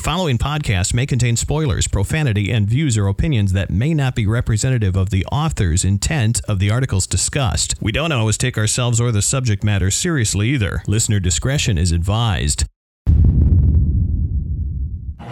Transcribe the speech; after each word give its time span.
following 0.00 0.38
podcast 0.38 0.94
may 0.94 1.04
contain 1.04 1.36
spoilers, 1.36 1.86
profanity, 1.86 2.50
and 2.50 2.66
views 2.66 2.96
or 2.96 3.06
opinions 3.06 3.52
that 3.52 3.70
may 3.70 3.92
not 3.92 4.14
be 4.14 4.26
representative 4.26 4.96
of 4.96 5.10
the 5.10 5.26
author's 5.26 5.84
intent 5.84 6.40
of 6.48 6.58
the 6.58 6.70
articles 6.70 7.06
discussed. 7.06 7.74
We 7.82 7.92
don't 7.92 8.10
always 8.10 8.38
take 8.38 8.56
ourselves 8.56 8.98
or 8.98 9.12
the 9.12 9.20
subject 9.20 9.62
matter 9.62 9.90
seriously 9.90 10.48
either. 10.48 10.82
Listener 10.86 11.20
discretion 11.20 11.76
is 11.76 11.92
advised. 11.92 12.64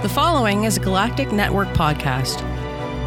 The 0.02 0.08
following 0.08 0.64
is 0.64 0.76
a 0.76 0.80
Galactic 0.80 1.32
Network 1.32 1.68
podcast. 1.68 2.38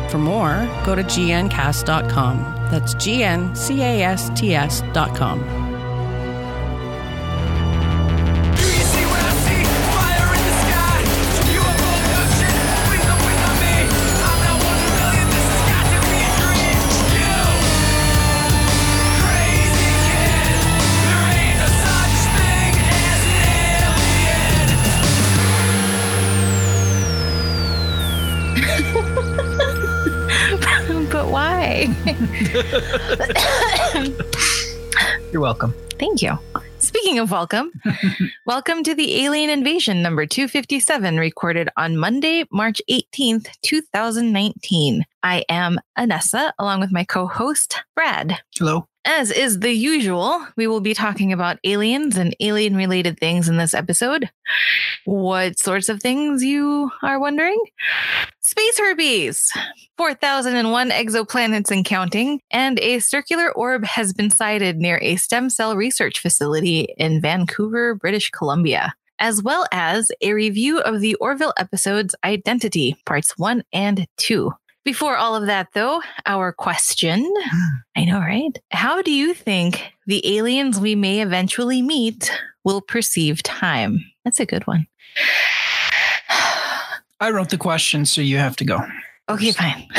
For 0.09 0.17
more, 0.17 0.67
go 0.83 0.95
to 0.95 1.03
gncast.com. 1.03 2.39
That's 2.71 2.95
G-N-C-A-S-T-S.com. 2.95 3.61
Do 5.39 5.60
why? 31.51 31.87
You're 35.31 35.41
welcome. 35.41 35.73
Thank 35.99 36.21
you. 36.21 36.37
Speaking 36.79 37.19
of 37.19 37.31
welcome, 37.31 37.71
welcome 38.45 38.83
to 38.83 38.95
the 38.95 39.23
Alien 39.23 39.49
Invasion 39.49 40.01
number 40.01 40.25
257, 40.25 41.17
recorded 41.17 41.69
on 41.77 41.97
Monday, 41.97 42.45
March 42.51 42.81
18th, 42.89 43.49
2019. 43.61 45.05
I 45.23 45.43
am 45.49 45.79
Anessa, 45.97 46.51
along 46.57 46.79
with 46.79 46.91
my 46.91 47.03
co 47.03 47.27
host, 47.27 47.83
Brad. 47.95 48.39
Hello. 48.57 48.87
As 49.03 49.31
is 49.31 49.59
the 49.59 49.71
usual, 49.71 50.45
we 50.55 50.67
will 50.67 50.79
be 50.79 50.93
talking 50.93 51.33
about 51.33 51.57
aliens 51.63 52.17
and 52.17 52.35
alien 52.39 52.75
related 52.75 53.19
things 53.19 53.49
in 53.49 53.57
this 53.57 53.73
episode. 53.73 54.29
What 55.05 55.57
sorts 55.57 55.89
of 55.89 55.99
things 55.99 56.43
you 56.43 56.91
are 57.01 57.19
wondering? 57.19 57.59
Space 58.41 58.77
herpes, 58.77 59.51
4,001 59.97 60.91
exoplanets 60.91 61.71
and 61.71 61.83
counting, 61.83 62.41
and 62.51 62.79
a 62.79 62.99
circular 62.99 63.51
orb 63.51 63.85
has 63.85 64.13
been 64.13 64.29
sighted 64.29 64.77
near 64.77 64.99
a 65.01 65.15
stem 65.15 65.49
cell 65.49 65.75
research 65.75 66.19
facility 66.19 66.93
in 66.97 67.21
Vancouver, 67.21 67.95
British 67.95 68.29
Columbia, 68.29 68.93
as 69.17 69.41
well 69.41 69.65
as 69.71 70.11
a 70.21 70.33
review 70.33 70.79
of 70.79 70.99
the 70.99 71.15
Orville 71.15 71.53
episodes 71.57 72.13
Identity, 72.23 72.97
parts 73.05 73.35
one 73.37 73.63
and 73.73 74.05
two. 74.17 74.53
Before 74.83 75.15
all 75.15 75.35
of 75.35 75.45
that, 75.45 75.67
though, 75.73 76.01
our 76.25 76.51
question 76.51 77.31
I 77.95 78.05
know, 78.05 78.19
right? 78.19 78.57
How 78.71 79.01
do 79.01 79.11
you 79.11 79.33
think 79.33 79.93
the 80.07 80.37
aliens 80.37 80.79
we 80.79 80.95
may 80.95 81.21
eventually 81.21 81.81
meet 81.81 82.31
will 82.63 82.81
perceive 82.81 83.43
time? 83.43 83.99
That's 84.25 84.39
a 84.39 84.45
good 84.45 84.65
one. 84.65 84.87
I 87.19 87.29
wrote 87.29 87.49
the 87.49 87.57
question, 87.57 88.05
so 88.05 88.21
you 88.21 88.37
have 88.37 88.55
to 88.55 88.65
go. 88.65 88.79
Okay, 89.29 89.51
fine. 89.51 89.87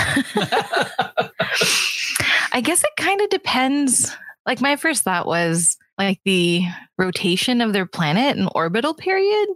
I 2.52 2.60
guess 2.60 2.82
it 2.82 2.90
kind 2.96 3.20
of 3.20 3.30
depends. 3.30 4.14
Like, 4.44 4.60
my 4.60 4.74
first 4.74 5.04
thought 5.04 5.26
was 5.26 5.76
like 5.98 6.20
the 6.24 6.64
rotation 6.98 7.60
of 7.60 7.72
their 7.72 7.86
planet 7.86 8.36
and 8.36 8.48
orbital 8.54 8.94
period. 8.94 9.48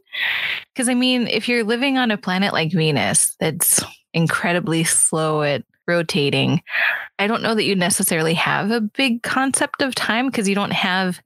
Because, 0.72 0.88
I 0.88 0.94
mean, 0.94 1.26
if 1.26 1.48
you're 1.48 1.64
living 1.64 1.98
on 1.98 2.12
a 2.12 2.16
planet 2.16 2.52
like 2.52 2.70
Venus 2.70 3.34
that's 3.40 3.82
incredibly 4.16 4.82
slow 4.82 5.42
at 5.42 5.62
rotating, 5.86 6.62
I 7.18 7.26
don't 7.26 7.42
know 7.42 7.54
that 7.54 7.64
you 7.64 7.76
necessarily 7.76 8.34
have 8.34 8.70
a 8.70 8.80
big 8.80 9.22
concept 9.22 9.82
of 9.82 9.94
time 9.94 10.26
because 10.26 10.48
you 10.48 10.54
don't 10.54 10.72
have 10.72 11.20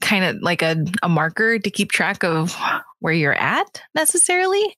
kind 0.00 0.24
of 0.24 0.42
like 0.42 0.62
a, 0.62 0.84
a 1.02 1.08
marker 1.08 1.58
to 1.58 1.70
keep 1.70 1.92
track 1.92 2.24
of 2.24 2.56
where 2.98 3.12
you're 3.12 3.34
at 3.34 3.82
necessarily. 3.94 4.76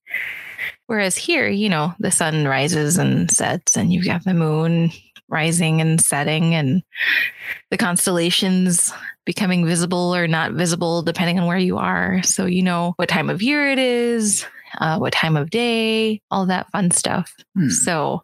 Whereas 0.87 1.17
here, 1.17 1.49
you 1.49 1.69
know, 1.69 1.95
the 1.99 2.11
sun 2.11 2.47
rises 2.47 2.99
and 2.99 3.31
sets, 3.31 3.77
and 3.77 3.93
you've 3.93 4.05
got 4.05 4.25
the 4.25 4.35
moon 4.35 4.91
rising 5.29 5.81
and 5.81 6.01
setting, 6.01 6.55
and 6.55 6.83
the 7.71 7.79
constellations 7.79 8.93
becoming 9.25 9.65
visible 9.65 10.15
or 10.15 10.29
not 10.29 10.53
visible 10.53 11.03
depending 11.03 11.39
on 11.39 11.47
where 11.47 11.59
you 11.59 11.79
are. 11.79 12.23
So 12.23 12.45
you 12.45 12.63
know 12.63 12.93
what 12.97 13.09
time 13.09 13.31
of 13.31 13.43
year 13.43 13.69
it 13.71 13.79
is, 13.79 14.47
uh, 14.79 14.99
what 14.99 15.13
time 15.13 15.37
of 15.37 15.51
day, 15.51 16.21
all 16.31 16.47
that 16.47 16.71
fun 16.71 16.91
stuff. 16.91 17.35
Hmm. 17.57 17.69
So 17.69 18.23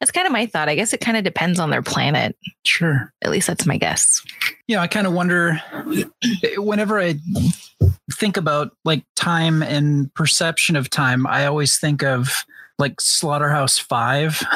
that's 0.00 0.12
kind 0.12 0.26
of 0.26 0.32
my 0.32 0.46
thought. 0.46 0.68
I 0.68 0.74
guess 0.74 0.92
it 0.92 1.00
kind 1.00 1.16
of 1.16 1.24
depends 1.24 1.58
on 1.58 1.70
their 1.70 1.82
planet. 1.82 2.36
Sure. 2.64 3.12
At 3.22 3.30
least 3.30 3.46
that's 3.46 3.66
my 3.66 3.76
guess. 3.76 4.22
Yeah, 4.66 4.80
I 4.80 4.86
kind 4.86 5.06
of 5.06 5.12
wonder 5.12 5.60
whenever 6.56 7.00
I 7.00 7.16
think 8.12 8.36
about 8.36 8.72
like 8.84 9.04
time 9.16 9.62
and 9.62 10.12
perception 10.14 10.76
of 10.76 10.90
time, 10.90 11.26
I 11.26 11.46
always 11.46 11.78
think 11.78 12.02
of 12.02 12.44
like 12.78 13.00
Slaughterhouse 13.00 13.78
Five. 13.78 14.42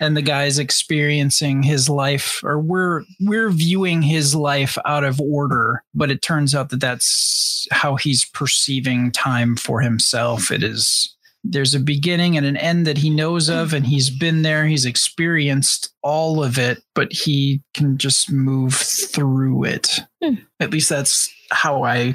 and 0.00 0.16
the 0.16 0.22
guy's 0.22 0.58
experiencing 0.58 1.62
his 1.62 1.88
life 1.88 2.40
or 2.42 2.58
we're 2.58 3.02
we're 3.20 3.50
viewing 3.50 4.02
his 4.02 4.34
life 4.34 4.76
out 4.84 5.04
of 5.04 5.20
order 5.20 5.82
but 5.94 6.10
it 6.10 6.22
turns 6.22 6.54
out 6.54 6.70
that 6.70 6.80
that's 6.80 7.68
how 7.70 7.96
he's 7.96 8.24
perceiving 8.24 9.12
time 9.12 9.56
for 9.56 9.80
himself 9.80 10.50
it 10.50 10.62
is 10.62 11.14
there's 11.42 11.74
a 11.74 11.80
beginning 11.80 12.36
and 12.36 12.44
an 12.44 12.56
end 12.58 12.86
that 12.86 12.98
he 12.98 13.08
knows 13.08 13.48
of 13.48 13.72
and 13.72 13.86
he's 13.86 14.10
been 14.10 14.42
there 14.42 14.66
he's 14.66 14.84
experienced 14.84 15.90
all 16.02 16.42
of 16.42 16.58
it 16.58 16.82
but 16.94 17.12
he 17.12 17.62
can 17.74 17.96
just 17.96 18.30
move 18.32 18.74
through 18.74 19.64
it 19.64 20.00
Hmm. 20.22 20.34
at 20.60 20.70
least 20.70 20.88
that's 20.88 21.32
how 21.50 21.82
i 21.82 22.14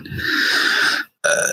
uh, 1.25 1.47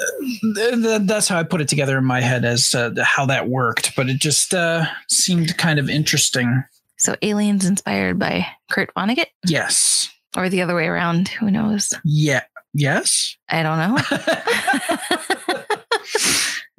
th- 0.54 0.82
th- 0.82 1.02
that's 1.04 1.28
how 1.28 1.38
I 1.38 1.42
put 1.44 1.60
it 1.60 1.68
together 1.68 1.96
in 1.98 2.04
my 2.04 2.20
head 2.20 2.44
as 2.44 2.74
uh, 2.74 2.90
how 3.02 3.24
that 3.26 3.48
worked, 3.48 3.94
but 3.96 4.08
it 4.08 4.18
just 4.20 4.52
uh, 4.54 4.84
seemed 5.08 5.56
kind 5.56 5.78
of 5.78 5.88
interesting. 5.88 6.62
So 6.98 7.16
aliens 7.22 7.64
inspired 7.64 8.18
by 8.18 8.46
Kurt 8.70 8.94
Vonnegut 8.94 9.26
Yes. 9.46 10.08
or 10.36 10.48
the 10.48 10.62
other 10.62 10.74
way 10.74 10.86
around. 10.86 11.28
Who 11.28 11.50
knows? 11.50 11.92
Yeah. 12.04 12.42
Yes. 12.74 13.36
I 13.48 13.62
don't 13.62 13.78
know. 13.78 13.96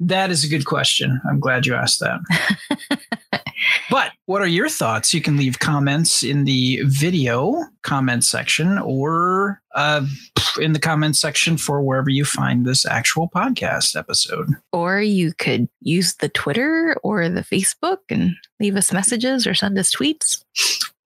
that 0.00 0.30
is 0.30 0.44
a 0.44 0.48
good 0.48 0.64
question. 0.64 1.20
I'm 1.28 1.40
glad 1.40 1.66
you 1.66 1.74
asked 1.74 2.00
that. 2.00 2.20
but 3.94 4.10
what 4.26 4.42
are 4.42 4.48
your 4.48 4.68
thoughts? 4.68 5.14
You 5.14 5.20
can 5.20 5.36
leave 5.36 5.60
comments 5.60 6.24
in 6.24 6.46
the 6.46 6.80
video 6.84 7.62
comment 7.84 8.24
section 8.24 8.76
or 8.78 9.62
uh, 9.76 10.04
in 10.60 10.72
the 10.72 10.80
comment 10.80 11.16
section 11.16 11.56
for 11.56 11.80
wherever 11.80 12.10
you 12.10 12.24
find 12.24 12.66
this 12.66 12.84
actual 12.84 13.30
podcast 13.32 13.94
episode. 13.96 14.48
or 14.72 15.00
you 15.00 15.32
could 15.38 15.68
use 15.80 16.16
the 16.16 16.28
Twitter 16.28 16.96
or 17.04 17.28
the 17.28 17.42
Facebook 17.42 17.98
and 18.08 18.34
leave 18.58 18.74
us 18.74 18.92
messages 18.92 19.46
or 19.46 19.54
send 19.54 19.78
us 19.78 19.94
tweets. 19.94 20.42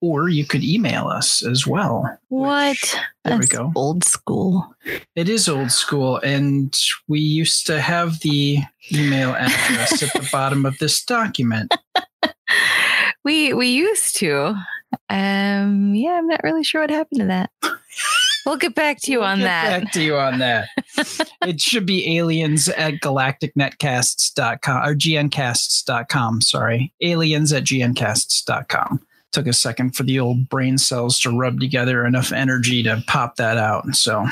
Or 0.01 0.31
you 0.31 0.47
could 0.47 0.65
email 0.65 1.09
us 1.09 1.45
as 1.45 1.67
well. 1.67 2.09
What? 2.29 2.79
There 3.23 3.37
we 3.37 3.49
go. 3.49 3.71
Old 3.77 4.03
school. 4.03 4.75
It 5.15 5.29
is 5.29 5.47
old 5.47 5.73
school, 5.73 6.19
and 6.19 6.75
we 7.07 7.21
used 7.21 7.67
to 7.67 7.83
have 7.83 8.21
the 8.21 8.61
email 8.91 9.35
address 9.35 10.03
at 10.03 10.13
the 10.15 10.27
bottom 10.33 10.65
of 10.65 10.79
this 10.79 11.05
document. 11.05 11.75
We 13.25 13.53
we 13.53 13.69
used 13.69 14.17
to. 14.19 14.55
Um. 15.11 15.95
Yeah, 15.95 16.13
I'm 16.13 16.29
not 16.29 16.41
really 16.45 16.65
sure 16.65 16.81
what 16.81 16.91
happened 16.91 17.21
to 17.21 17.27
that. 17.27 17.51
We'll 18.49 18.57
get 18.57 18.75
back 18.75 18.99
to 19.03 19.13
you 19.13 19.23
on 19.23 19.41
that. 19.41 19.65
Get 19.65 19.71
that. 19.71 19.85
Back 19.85 19.93
to 19.93 20.03
you 20.03 20.17
on 20.17 20.39
that. 20.39 20.69
it 21.47 21.61
should 21.61 21.85
be 21.85 22.17
aliens 22.17 22.71
at 22.71 22.95
galacticnetcasts.com 22.95 24.89
or 24.89 24.95
gncasts.com. 24.95 26.41
Sorry. 26.41 26.93
Aliens 27.03 27.53
at 27.53 27.65
gncasts.com. 27.65 29.01
Took 29.33 29.47
a 29.47 29.53
second 29.53 29.95
for 29.95 30.05
the 30.05 30.19
old 30.19 30.49
brain 30.49 30.79
cells 30.79 31.21
to 31.21 31.37
rub 31.37 31.61
together 31.61 32.07
enough 32.07 32.33
energy 32.33 32.83
to 32.85 33.05
pop 33.07 33.37
that 33.37 33.59
out. 33.59 33.85
So 33.95 34.27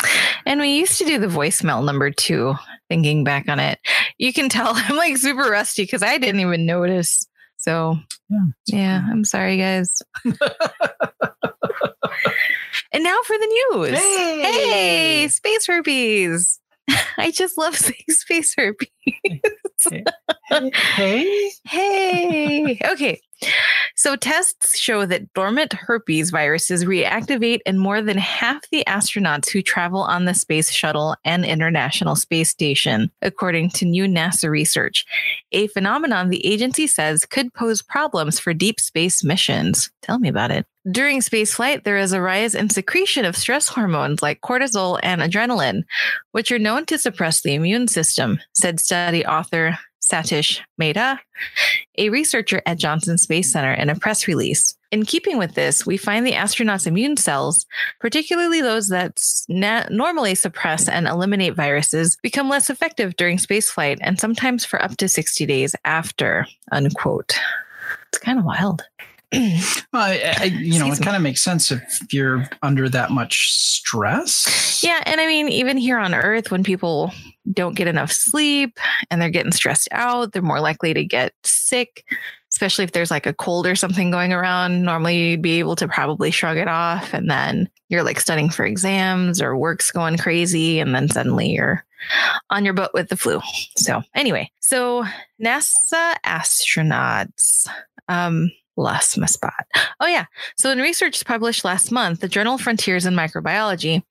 And 0.46 0.60
we 0.60 0.78
used 0.78 0.96
to 0.96 1.04
do 1.04 1.18
the 1.18 1.26
voicemail 1.26 1.84
number 1.84 2.10
two. 2.10 2.54
Thinking 2.88 3.22
back 3.22 3.48
on 3.48 3.60
it, 3.60 3.80
you 4.16 4.32
can 4.32 4.48
tell 4.48 4.68
I'm 4.74 4.96
like 4.96 5.18
super 5.18 5.50
rusty 5.50 5.82
because 5.82 6.02
I 6.02 6.16
didn't 6.16 6.40
even 6.40 6.64
notice. 6.64 7.26
So 7.66 7.98
Yeah. 8.28 8.44
yeah, 8.68 9.02
I'm 9.10 9.24
sorry, 9.24 9.56
guys. 9.56 10.00
and 10.24 10.32
now 13.02 13.20
for 13.24 13.36
the 13.36 13.64
news. 13.72 13.98
Hey! 13.98 14.42
hey 14.42 15.28
space 15.28 15.66
herpes. 15.66 16.60
I 17.16 17.30
just 17.30 17.58
love 17.58 17.76
saying 17.78 18.04
space 18.08 18.54
herpes. 18.56 18.88
Hey, 20.96 21.50
Hey. 21.64 22.80
Okay. 22.90 23.20
So 23.96 24.16
tests 24.16 24.78
show 24.78 25.04
that 25.04 25.32
dormant 25.34 25.74
herpes 25.74 26.30
viruses 26.30 26.84
reactivate 26.84 27.58
in 27.66 27.76
more 27.78 28.00
than 28.00 28.16
half 28.16 28.62
the 28.70 28.82
astronauts 28.86 29.50
who 29.50 29.60
travel 29.60 30.00
on 30.00 30.24
the 30.24 30.32
Space 30.32 30.70
Shuttle 30.70 31.16
and 31.24 31.44
International 31.44 32.16
Space 32.16 32.48
Station, 32.48 33.10
according 33.20 33.70
to 33.70 33.84
new 33.84 34.04
NASA 34.06 34.48
research. 34.48 35.04
A 35.52 35.66
phenomenon 35.68 36.30
the 36.30 36.44
agency 36.46 36.86
says 36.86 37.26
could 37.26 37.52
pose 37.52 37.82
problems 37.82 38.38
for 38.38 38.54
deep 38.54 38.80
space 38.80 39.22
missions. 39.22 39.90
Tell 40.00 40.18
me 40.18 40.28
about 40.28 40.50
it. 40.50 40.66
During 40.90 41.20
space 41.20 41.54
flight, 41.54 41.82
there 41.82 41.96
is 41.96 42.12
a 42.12 42.20
rise 42.20 42.54
in 42.54 42.70
secretion 42.70 43.24
of 43.24 43.36
stress 43.36 43.68
hormones 43.68 44.22
like 44.22 44.40
cortisol 44.40 45.00
and 45.02 45.20
adrenaline, 45.20 45.82
which 46.30 46.52
are 46.52 46.60
known 46.60 46.86
to 46.86 46.98
suppress 46.98 47.42
the 47.42 47.54
immune 47.54 47.88
system, 47.88 48.38
said 48.54 48.78
study 48.78 49.26
author 49.26 49.78
Satish 50.00 50.60
Mehta, 50.78 51.18
a 51.98 52.10
researcher 52.10 52.62
at 52.66 52.78
Johnson 52.78 53.18
Space 53.18 53.52
Center, 53.52 53.72
in 53.72 53.90
a 53.90 53.96
press 53.96 54.28
release. 54.28 54.76
In 54.92 55.04
keeping 55.04 55.38
with 55.38 55.54
this, 55.54 55.84
we 55.84 55.96
find 55.96 56.24
the 56.24 56.32
astronauts' 56.32 56.86
immune 56.86 57.16
cells, 57.16 57.66
particularly 57.98 58.60
those 58.60 58.88
that 58.88 59.20
na- 59.48 59.86
normally 59.90 60.36
suppress 60.36 60.88
and 60.88 61.08
eliminate 61.08 61.56
viruses, 61.56 62.16
become 62.22 62.48
less 62.48 62.70
effective 62.70 63.16
during 63.16 63.38
spaceflight 63.38 63.98
and 64.00 64.20
sometimes 64.20 64.64
for 64.64 64.80
up 64.80 64.96
to 64.98 65.08
60 65.08 65.44
days 65.46 65.74
after. 65.84 66.46
Unquote. 66.70 67.36
It's 68.08 68.18
kind 68.18 68.38
of 68.38 68.44
wild. 68.44 68.84
Well, 69.92 70.02
I, 70.02 70.34
I, 70.38 70.44
you 70.44 70.78
know, 70.78 70.88
Excuse 70.88 70.98
it 70.98 71.04
kind 71.04 71.16
of 71.16 71.22
makes 71.22 71.42
sense 71.42 71.72
if 71.72 72.12
you're 72.12 72.46
under 72.62 72.88
that 72.90 73.10
much 73.10 73.52
stress. 73.52 74.82
Yeah, 74.82 75.02
and 75.06 75.20
I 75.20 75.26
mean, 75.26 75.48
even 75.48 75.78
here 75.78 75.98
on 75.98 76.14
Earth, 76.14 76.50
when 76.50 76.62
people 76.62 77.12
don't 77.52 77.76
get 77.76 77.88
enough 77.88 78.12
sleep 78.12 78.78
and 79.10 79.22
they're 79.22 79.30
getting 79.30 79.52
stressed 79.52 79.88
out, 79.92 80.32
they're 80.32 80.42
more 80.42 80.60
likely 80.60 80.92
to 80.92 81.04
get 81.04 81.32
sick, 81.44 82.04
especially 82.52 82.84
if 82.84 82.92
there's 82.92 83.10
like 83.10 83.24
a 83.26 83.32
cold 83.32 83.66
or 83.66 83.74
something 83.74 84.10
going 84.10 84.32
around. 84.32 84.82
Normally, 84.82 85.30
you'd 85.30 85.42
be 85.42 85.58
able 85.60 85.76
to 85.76 85.88
probably 85.88 86.30
shrug 86.30 86.58
it 86.58 86.68
off, 86.68 87.14
and 87.14 87.30
then 87.30 87.70
you're 87.88 88.02
like 88.02 88.20
studying 88.20 88.50
for 88.50 88.66
exams 88.66 89.40
or 89.40 89.56
work's 89.56 89.90
going 89.90 90.18
crazy, 90.18 90.78
and 90.78 90.94
then 90.94 91.08
suddenly 91.08 91.48
you're 91.50 91.84
on 92.50 92.64
your 92.64 92.74
butt 92.74 92.92
with 92.92 93.08
the 93.08 93.16
flu. 93.16 93.40
So, 93.76 94.02
anyway, 94.14 94.50
so 94.60 95.04
NASA 95.42 96.14
astronauts. 96.24 97.66
Um, 98.08 98.50
lost 98.76 99.18
my 99.18 99.26
spot. 99.26 99.66
Oh, 100.00 100.06
yeah. 100.06 100.26
So, 100.56 100.70
in 100.70 100.78
research 100.78 101.24
published 101.24 101.64
last 101.64 101.90
month, 101.90 102.20
the 102.20 102.28
journal 102.28 102.58
Frontiers 102.58 103.06
in 103.06 103.14
Microbiology, 103.14 104.02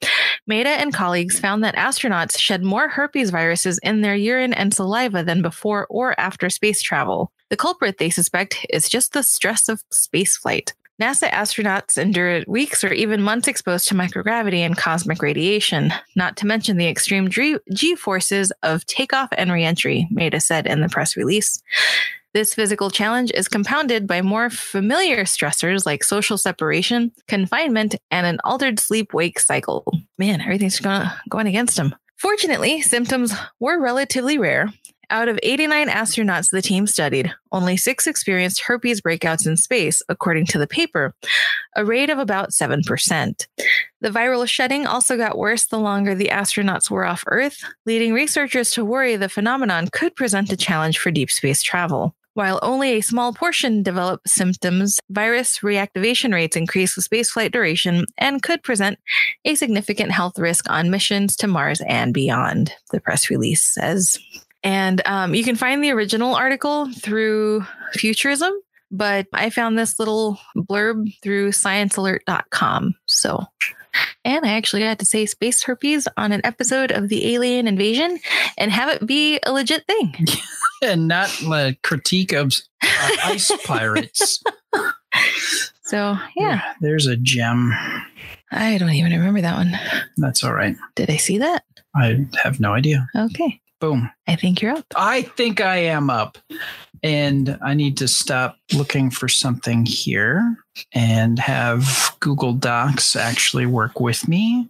Mehta 0.47 0.69
and 0.69 0.94
colleagues 0.94 1.39
found 1.39 1.63
that 1.63 1.75
astronauts 1.75 2.38
shed 2.38 2.63
more 2.63 2.89
herpes 2.89 3.29
viruses 3.29 3.79
in 3.79 4.01
their 4.01 4.15
urine 4.15 4.53
and 4.53 4.73
saliva 4.73 5.23
than 5.23 5.41
before 5.41 5.88
or 5.89 6.19
after 6.19 6.50
space 6.50 6.81
travel. 6.81 7.31
The 7.50 7.57
culprit, 7.57 7.97
they 7.97 8.09
suspect, 8.09 8.65
is 8.69 8.89
just 8.89 9.13
the 9.13 9.23
stress 9.23 9.69
of 9.69 9.83
spaceflight. 9.94 10.73
NASA 11.01 11.29
astronauts 11.29 11.97
endure 11.97 12.44
weeks 12.47 12.81
or 12.83 12.94
even 12.94 13.21
months 13.21 13.50
exposed 13.50 13.88
to 13.89 13.95
microgravity 13.95 14.59
and 14.59 14.77
cosmic 14.77 15.21
radiation, 15.21 15.91
not 16.15 16.38
to 16.38 16.45
mention 16.45 16.77
the 16.77 16.88
extreme 16.88 17.29
G 17.29 17.95
forces 17.95 18.53
of 18.63 18.85
takeoff 18.85 19.27
and 19.38 19.51
reentry, 19.51 20.07
Mehta 20.09 20.39
said 20.39 20.65
in 20.65 20.79
the 20.79 20.88
press 20.88 21.17
release. 21.17 21.62
This 22.36 22.54
physical 22.54 22.90
challenge 22.90 23.32
is 23.34 23.48
compounded 23.48 24.08
by 24.08 24.22
more 24.22 24.50
familiar 24.50 25.24
stressors 25.24 25.86
like 25.86 26.04
social 26.04 26.38
separation, 26.38 27.14
confinement, 27.30 27.96
and 28.12 28.28
an 28.28 28.40
altered 28.44 28.78
sleep 28.78 29.14
wake 29.14 29.40
cycle. 29.40 29.90
Man, 30.18 30.42
everything's 30.42 30.82
going, 30.82 31.48
against 31.48 31.80
him. 31.80 31.96
Fortunately, 32.18 32.82
symptoms 32.82 33.34
were 33.62 33.80
relatively 33.80 34.38
rare. 34.38 34.74
Out 35.10 35.30
of 35.30 35.40
89 35.44 35.88
astronauts 35.88 36.50
the 36.52 36.62
team 36.62 36.88
studied, 36.88 37.34
only 37.54 37.78
six 37.78 38.06
experienced 38.06 38.60
herpes 38.60 39.00
breakouts 39.00 39.48
in 39.48 39.56
space, 39.56 40.02
according 40.10 40.48
to 40.48 40.58
the 40.58 40.68
paper, 40.68 41.16
a 41.78 41.86
rate 41.86 42.10
of 42.10 42.20
about 42.20 42.50
7%. 42.50 43.48
The 44.02 44.10
viral 44.10 44.46
shedding 44.46 44.86
also 44.86 45.16
got 45.16 45.38
worse 45.38 45.68
the 45.68 45.80
longer 45.80 46.14
the 46.14 46.32
astronauts 46.34 46.92
were 46.92 47.06
off 47.06 47.24
Earth, 47.28 47.64
leading 47.86 48.12
researchers 48.12 48.72
to 48.72 48.84
worry 48.84 49.16
the 49.16 49.30
phenomenon 49.30 49.88
could 49.94 50.18
present 50.18 50.52
a 50.52 50.58
challenge 50.58 50.98
for 50.98 51.12
deep 51.12 51.32
space 51.32 51.64
travel. 51.64 52.14
While 52.36 52.60
only 52.62 52.92
a 52.92 53.02
small 53.02 53.32
portion 53.32 53.82
develop 53.82 54.28
symptoms, 54.28 55.00
virus 55.10 55.60
reactivation 55.60 56.34
rates 56.34 56.58
increase 56.58 56.98
with 56.98 57.10
spaceflight 57.10 57.54
duration 57.54 58.06
and 58.18 58.44
could 58.44 58.62
present 58.62 59.00
a 59.46 59.56
significant 59.56 60.12
health 60.12 60.38
risk 60.38 60.70
on 60.70 60.92
missions 60.92 61.38
to 61.38 61.48
Mars 61.48 61.82
and 61.88 62.14
beyond, 62.14 62.74
the 62.92 63.00
press 63.00 63.30
release 63.30 63.64
says. 63.64 64.20
And 64.64 65.02
um, 65.06 65.34
you 65.34 65.46
can 65.46 65.56
find 65.56 65.82
the 65.82 65.92
original 65.92 66.36
article 66.36 66.92
through 66.92 67.66
Futurism, 67.94 68.52
but 68.92 69.28
I 69.32 69.50
found 69.50 69.80
this 69.80 69.98
little 69.98 70.38
blurb 70.58 71.14
through 71.24 71.52
sciencealert.com. 71.52 72.96
So, 73.06 73.46
and 74.24 74.45
I 74.45 74.53
actually 74.53 74.81
got 74.83 75.00
to 75.00 75.06
say 75.06 75.25
space 75.25 75.63
herpes 75.63 76.07
on 76.18 76.31
an 76.31 76.42
episode 76.44 76.92
of 76.92 77.09
the 77.09 77.33
Alien 77.33 77.68
Invasion 77.68 78.19
and 78.57 78.71
have 78.71 78.89
it 78.89 79.06
be 79.06 79.39
a 79.45 79.51
legit 79.51 79.86
thing. 79.88 80.15
And 80.83 81.07
not 81.07 81.30
a 81.42 81.75
critique 81.83 82.33
of 82.33 82.53
uh, 82.83 83.09
ice 83.24 83.50
pirates. 83.65 84.44
So, 85.83 86.18
yeah, 86.36 86.74
There's 86.81 87.07
a 87.07 87.15
gem. 87.15 87.71
I 88.51 88.77
don't 88.77 88.92
even 88.92 89.13
remember 89.13 89.42
that 89.42 89.56
one. 89.56 89.80
That's 90.18 90.44
all 90.44 90.53
right. 90.53 90.75
Did 90.95 91.09
I 91.09 91.15
see 91.15 91.38
that? 91.38 91.63
I 91.95 92.25
have 92.44 92.59
no 92.59 92.74
idea. 92.74 93.07
Okay. 93.15 93.62
Boom. 93.80 94.12
I 94.27 94.36
think 94.36 94.62
you're 94.62 94.74
up. 94.74 94.86
I 94.95 95.24
think 95.24 95.62
I 95.62 95.77
am 95.77 96.09
up. 96.09 96.38
And 97.03 97.57
I 97.62 97.74
need 97.74 97.97
to 97.97 98.07
stop 98.07 98.57
looking 98.74 99.09
for 99.09 99.27
something 99.27 99.86
here 99.86 100.57
and 100.94 101.39
have 101.39 102.15
Google 102.19 102.53
Docs 102.53 103.15
actually 103.15 103.65
work 103.65 104.00
with 104.00 104.27
me 104.27 104.69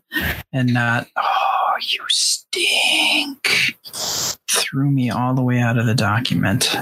and 0.52 0.74
not, 0.74 1.08
oh, 1.18 1.74
you 1.82 2.04
stink. 2.08 3.78
Threw 4.50 4.90
me 4.92 5.10
all 5.10 5.34
the 5.34 5.44
way 5.44 5.60
out 5.60 5.78
of 5.78 5.86
the 5.86 5.96
document. 5.96 6.76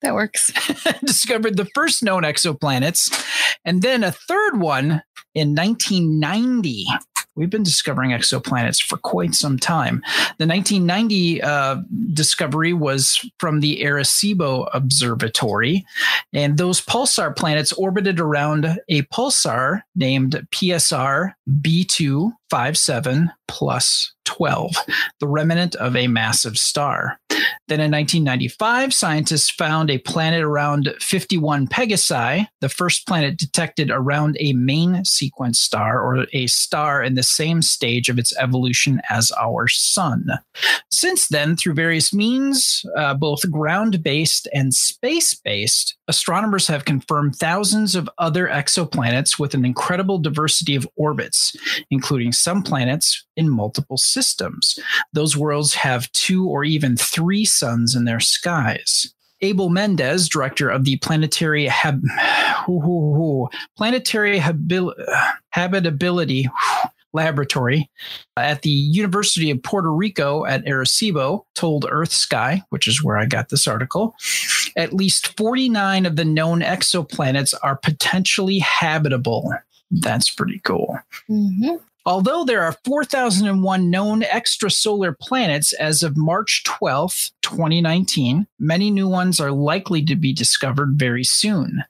That 0.01 0.13
works. 0.13 0.51
discovered 1.03 1.57
the 1.57 1.67
first 1.73 2.03
known 2.03 2.23
exoplanets, 2.23 3.11
and 3.65 3.81
then 3.81 4.03
a 4.03 4.11
third 4.11 4.59
one 4.59 5.01
in 5.33 5.55
1990. 5.55 6.85
We've 7.37 7.49
been 7.49 7.63
discovering 7.63 8.11
exoplanets 8.11 8.81
for 8.81 8.97
quite 8.97 9.35
some 9.35 9.59
time. 9.59 10.01
The 10.39 10.47
1990 10.47 11.41
uh, 11.41 11.77
discovery 12.13 12.73
was 12.73 13.23
from 13.39 13.59
the 13.59 13.81
Arecibo 13.83 14.67
Observatory, 14.73 15.85
and 16.33 16.57
those 16.57 16.81
pulsar 16.81 17.35
planets 17.35 17.71
orbited 17.73 18.19
around 18.19 18.79
a 18.89 19.03
pulsar 19.03 19.83
named 19.95 20.47
PSR 20.51 21.33
B257 21.61 23.29
plus 23.47 24.13
12, 24.25 24.75
the 25.19 25.27
remnant 25.27 25.75
of 25.75 25.95
a 25.95 26.07
massive 26.07 26.57
star. 26.57 27.19
Then 27.67 27.81
in 27.81 27.91
1995, 27.91 28.93
scientists 28.93 29.49
found 29.49 29.89
a 29.89 29.97
planet 29.97 30.41
around 30.41 30.93
51 31.01 31.67
Pegasi, 31.67 32.47
the 32.61 32.69
first 32.69 33.05
planet 33.05 33.37
detected 33.37 33.91
around 33.91 34.37
a 34.39 34.53
main 34.53 35.03
sequence 35.03 35.59
star 35.59 36.01
or 36.01 36.27
a 36.31 36.47
star 36.47 37.03
in 37.03 37.15
the 37.15 37.23
same 37.23 37.61
stage 37.61 38.07
of 38.07 38.17
its 38.17 38.35
evolution 38.37 39.01
as 39.09 39.31
our 39.31 39.67
sun. 39.67 40.27
Since 40.91 41.27
then, 41.27 41.57
through 41.57 41.73
various 41.73 42.13
means, 42.13 42.85
uh, 42.95 43.13
both 43.15 43.49
ground 43.51 44.01
based 44.01 44.47
and 44.53 44.73
space 44.73 45.33
based, 45.33 45.96
astronomers 46.07 46.67
have 46.67 46.85
confirmed 46.85 47.35
thousands 47.35 47.95
of 47.95 48.09
other 48.17 48.47
exoplanets 48.47 49.37
with 49.37 49.53
an 49.53 49.65
incredible 49.65 50.17
diversity 50.17 50.75
of 50.75 50.87
orbits, 50.95 51.55
including 51.91 52.31
some 52.31 52.63
planets 52.63 53.25
in 53.35 53.49
multiple 53.49 53.97
systems. 53.97 54.79
Those 55.13 55.35
worlds 55.37 55.73
have 55.75 56.11
two 56.13 56.47
or 56.47 56.63
even 56.63 56.97
three 56.97 57.45
suns 57.45 57.95
in 57.95 58.05
their 58.05 58.19
skies. 58.19 59.13
Abel 59.41 59.69
Mendez, 59.69 60.27
director 60.27 60.69
of 60.69 60.83
the 60.83 60.97
Planetary 60.97 61.65
Hab- 61.65 62.01
Planetary 63.77 64.39
Habil- 64.39 64.93
Habitability 65.51 66.49
Laboratory 67.17 67.89
at 68.37 68.61
the 68.61 68.69
University 68.69 69.51
of 69.51 69.61
Puerto 69.63 69.91
Rico 69.91 70.45
at 70.45 70.63
Arecibo, 70.65 71.43
told 71.55 71.85
Earth 71.89 72.11
Sky, 72.11 72.61
which 72.69 72.87
is 72.87 73.03
where 73.03 73.17
I 73.17 73.25
got 73.25 73.49
this 73.49 73.67
article, 73.67 74.15
at 74.75 74.93
least 74.93 75.35
49 75.35 76.05
of 76.05 76.15
the 76.15 76.23
known 76.25 76.61
exoplanets 76.61 77.53
are 77.63 77.75
potentially 77.75 78.59
habitable. 78.59 79.51
That's 79.89 80.29
pretty 80.29 80.59
cool. 80.63 80.99
Mhm. 81.29 81.79
Although 82.07 82.45
there 82.45 82.63
are 82.63 82.77
4,001 82.85 83.89
known 83.89 84.21
extrasolar 84.21 85.13
planets 85.19 85.73
as 85.73 86.03
of 86.03 86.15
March 86.15 86.63
12th, 86.65 87.31
2019, 87.41 88.47
many 88.59 88.89
new 88.89 89.09
ones 89.09 89.41
are 89.41 89.51
likely 89.51 90.03
to 90.05 90.15
be 90.15 90.31
discovered 90.31 90.93
very 90.95 91.25
soon. 91.25 91.83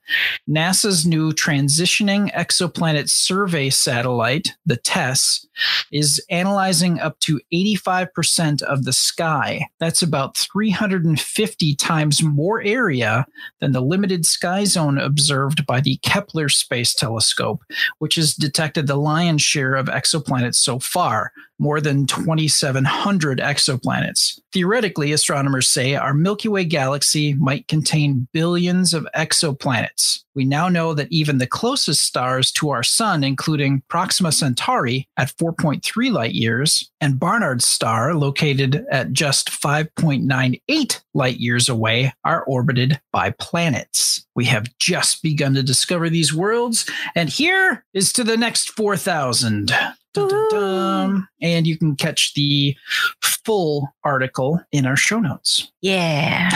NASA's 0.49 1.05
new 1.05 1.31
Transitioning 1.33 2.31
Exoplanet 2.33 3.09
Survey 3.09 3.69
satellite, 3.69 4.55
the 4.65 4.77
TESS, 4.77 5.47
is 5.91 6.23
analyzing 6.29 6.99
up 6.99 7.19
to 7.21 7.39
85% 7.53 8.61
of 8.63 8.85
the 8.85 8.93
sky. 8.93 9.67
That's 9.79 10.01
about 10.01 10.37
350 10.37 11.75
times 11.75 12.21
more 12.21 12.61
area 12.61 13.25
than 13.59 13.71
the 13.71 13.81
limited 13.81 14.25
sky 14.25 14.63
zone 14.63 14.97
observed 14.97 15.65
by 15.65 15.81
the 15.81 15.97
Kepler 15.97 16.49
Space 16.49 16.93
Telescope, 16.93 17.63
which 17.99 18.15
has 18.15 18.35
detected 18.35 18.87
the 18.87 18.95
lion's 18.95 19.41
share 19.41 19.75
of 19.75 19.89
exoplanets 20.07 20.55
so 20.55 20.79
far, 20.79 21.31
more 21.59 21.81
than 21.81 22.05
2,700 22.05 23.39
exoplanets. 23.39 24.39
Theoretically, 24.53 25.11
astronomers 25.11 25.67
say 25.67 25.95
our 25.95 26.13
Milky 26.13 26.47
Way 26.47 26.65
galaxy 26.65 27.33
might 27.33 27.67
contain 27.67 28.27
billions 28.31 28.93
of 28.93 29.07
exoplanets. 29.15 30.23
We 30.35 30.45
now 30.45 30.69
know 30.69 30.93
that 30.93 31.11
even 31.11 31.39
the 31.39 31.47
closest 31.47 32.03
stars 32.03 32.51
to 32.53 32.69
our 32.69 32.83
sun, 32.83 33.23
including 33.23 33.81
Proxima 33.87 34.31
Centauri 34.31 35.07
at 35.17 35.35
4.3 35.35 36.11
light 36.11 36.35
years, 36.35 36.91
and 37.01 37.19
Barnard's 37.19 37.65
star, 37.65 38.13
located 38.13 38.85
at 38.91 39.13
just 39.13 39.49
5.98 39.49 41.01
light 41.15 41.37
years 41.37 41.69
away, 41.69 42.13
are 42.23 42.43
orbited 42.43 42.99
by 43.11 43.31
planets. 43.31 44.27
We 44.35 44.45
have 44.45 44.69
just 44.77 45.23
begun 45.23 45.55
to 45.55 45.63
discover 45.63 46.07
these 46.07 46.33
worlds, 46.33 46.87
and 47.15 47.29
here 47.29 47.83
is 47.95 48.13
to 48.13 48.23
the 48.23 48.37
next 48.37 48.69
4,000. 48.69 49.71
Dun, 50.17 50.27
dun, 50.29 50.49
dun. 50.49 51.27
And 51.41 51.67
you 51.67 51.77
can 51.77 51.95
catch 51.95 52.33
the 52.33 52.75
full 53.21 53.93
article 54.03 54.59
in 54.71 54.85
our 54.85 54.95
show 54.97 55.19
notes. 55.19 55.71
Yeah. 55.81 56.49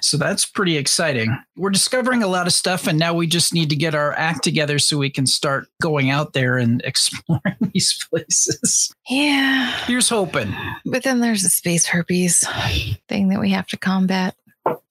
so 0.00 0.16
that's 0.16 0.44
pretty 0.46 0.76
exciting. 0.76 1.36
We're 1.56 1.70
discovering 1.70 2.22
a 2.22 2.28
lot 2.28 2.46
of 2.46 2.52
stuff, 2.52 2.86
and 2.86 2.96
now 2.96 3.12
we 3.12 3.26
just 3.26 3.52
need 3.52 3.70
to 3.70 3.76
get 3.76 3.92
our 3.94 4.12
act 4.12 4.44
together 4.44 4.78
so 4.78 4.98
we 4.98 5.10
can 5.10 5.26
start 5.26 5.66
going 5.82 6.10
out 6.10 6.32
there 6.32 6.58
and 6.58 6.80
exploring 6.84 7.56
these 7.72 8.06
places. 8.08 8.94
Yeah. 9.08 9.72
Here's 9.86 10.08
hoping. 10.08 10.54
But 10.84 11.02
then 11.02 11.20
there's 11.20 11.42
the 11.42 11.48
space 11.48 11.86
herpes 11.86 12.46
thing 13.08 13.30
that 13.30 13.40
we 13.40 13.50
have 13.50 13.66
to 13.68 13.76
combat. 13.76 14.36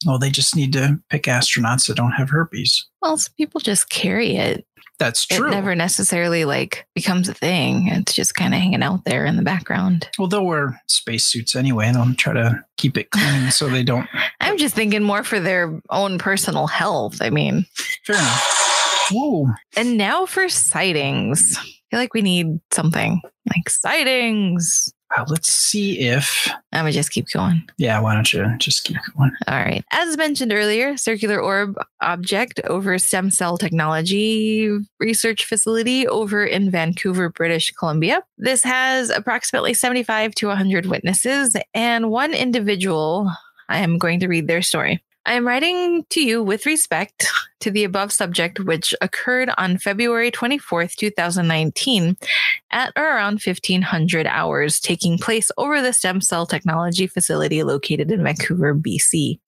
Oh, 0.07 0.17
they 0.17 0.29
just 0.29 0.55
need 0.55 0.73
to 0.73 0.99
pick 1.09 1.23
astronauts 1.23 1.87
that 1.87 1.97
don't 1.97 2.11
have 2.13 2.29
herpes. 2.29 2.85
Well, 3.01 3.17
some 3.17 3.33
people 3.37 3.59
just 3.61 3.89
carry 3.89 4.35
it. 4.35 4.65
That's 4.97 5.25
true. 5.25 5.47
It 5.47 5.51
never 5.51 5.75
necessarily 5.75 6.45
like 6.45 6.87
becomes 6.95 7.27
a 7.27 7.33
thing. 7.33 7.89
It's 7.89 8.13
just 8.13 8.35
kind 8.35 8.53
of 8.53 8.61
hanging 8.61 8.81
out 8.83 9.03
there 9.03 9.25
in 9.25 9.35
the 9.35 9.41
background. 9.41 10.07
well, 10.17 10.29
they'll 10.29 10.45
wear 10.45 10.81
spacesuits 10.87 11.53
anyway, 11.55 11.87
and 11.87 11.97
I'll 11.97 12.13
try 12.13 12.31
to 12.33 12.63
keep 12.77 12.97
it 12.97 13.11
clean 13.11 13.51
so 13.51 13.67
they 13.67 13.83
don't. 13.83 14.07
I'm 14.39 14.57
just 14.57 14.73
thinking 14.75 15.03
more 15.03 15.23
for 15.23 15.39
their 15.39 15.81
own 15.89 16.17
personal 16.17 16.67
health. 16.67 17.17
I 17.21 17.29
mean, 17.29 17.65
Fair 18.05 18.15
enough. 18.15 19.07
Whoa. 19.11 19.47
and 19.75 19.97
now 19.97 20.25
for 20.25 20.47
sightings. 20.47 21.57
I 21.59 21.63
feel 21.91 21.99
like 21.99 22.13
we 22.13 22.21
need 22.21 22.59
something 22.71 23.21
like 23.53 23.69
sightings. 23.69 24.91
Uh, 25.15 25.25
let's 25.27 25.51
see 25.51 25.99
if. 25.99 26.49
I'm 26.71 26.81
gonna 26.81 26.91
just 26.91 27.11
keep 27.11 27.29
going. 27.29 27.63
Yeah, 27.77 27.99
why 27.99 28.13
don't 28.15 28.31
you 28.33 28.45
just 28.57 28.83
keep 28.83 28.97
going? 29.15 29.31
All 29.47 29.55
right. 29.55 29.83
As 29.91 30.17
mentioned 30.17 30.51
earlier, 30.51 30.97
circular 30.97 31.39
orb 31.39 31.75
object 32.01 32.59
over 32.65 32.97
stem 32.97 33.29
cell 33.31 33.57
technology 33.57 34.69
research 34.99 35.45
facility 35.45 36.07
over 36.07 36.45
in 36.45 36.71
Vancouver, 36.71 37.29
British 37.29 37.71
Columbia. 37.71 38.23
This 38.37 38.63
has 38.63 39.09
approximately 39.09 39.73
75 39.73 40.35
to 40.35 40.47
100 40.47 40.87
witnesses 40.87 41.55
and 41.73 42.09
one 42.09 42.33
individual. 42.33 43.31
I 43.69 43.79
am 43.79 43.97
going 43.97 44.19
to 44.19 44.27
read 44.27 44.47
their 44.47 44.61
story. 44.61 45.03
I 45.25 45.33
am 45.33 45.47
writing 45.47 46.05
to 46.11 46.21
you 46.21 46.43
with 46.43 46.65
respect 46.65 47.27
to 47.61 47.71
the 47.71 47.83
above 47.83 48.11
subject, 48.11 48.59
which 48.59 48.93
occurred 49.01 49.49
on 49.57 49.79
February 49.79 50.31
24th, 50.31 50.95
2019, 50.95 52.15
at 52.71 52.93
or 52.95 53.03
around 53.03 53.41
1500 53.41 54.27
hours, 54.27 54.79
taking 54.79 55.17
place 55.17 55.49
over 55.57 55.81
the 55.81 55.93
stem 55.93 56.21
cell 56.21 56.45
technology 56.45 57.07
facility 57.07 57.63
located 57.63 58.11
in 58.11 58.23
Vancouver, 58.23 58.75
BC. 58.75 59.39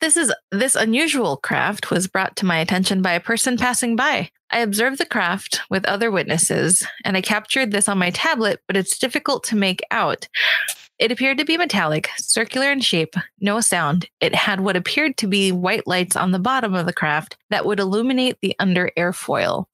This 0.00 0.16
is 0.16 0.32
this 0.52 0.74
unusual 0.74 1.38
craft 1.38 1.90
was 1.90 2.06
brought 2.06 2.36
to 2.36 2.46
my 2.46 2.58
attention 2.58 3.00
by 3.00 3.12
a 3.12 3.20
person 3.20 3.56
passing 3.56 3.96
by. 3.96 4.30
I 4.50 4.58
observed 4.58 4.98
the 4.98 5.06
craft 5.06 5.60
with 5.70 5.86
other 5.86 6.10
witnesses, 6.10 6.86
and 7.04 7.16
I 7.16 7.20
captured 7.20 7.70
this 7.70 7.88
on 7.88 7.98
my 7.98 8.10
tablet, 8.10 8.60
but 8.66 8.76
it's 8.76 8.98
difficult 8.98 9.44
to 9.44 9.56
make 9.56 9.80
out. 9.90 10.28
It 10.98 11.12
appeared 11.12 11.36
to 11.38 11.44
be 11.44 11.58
metallic, 11.58 12.08
circular 12.16 12.72
in 12.72 12.80
shape, 12.80 13.14
no 13.38 13.60
sound. 13.60 14.08
It 14.20 14.34
had 14.34 14.60
what 14.60 14.76
appeared 14.76 15.18
to 15.18 15.26
be 15.26 15.52
white 15.52 15.86
lights 15.86 16.16
on 16.16 16.32
the 16.32 16.38
bottom 16.38 16.74
of 16.74 16.86
the 16.86 16.92
craft 16.92 17.36
that 17.50 17.66
would 17.66 17.78
illuminate 17.78 18.38
the 18.40 18.56
under 18.58 18.90
airfoil. 18.96 19.66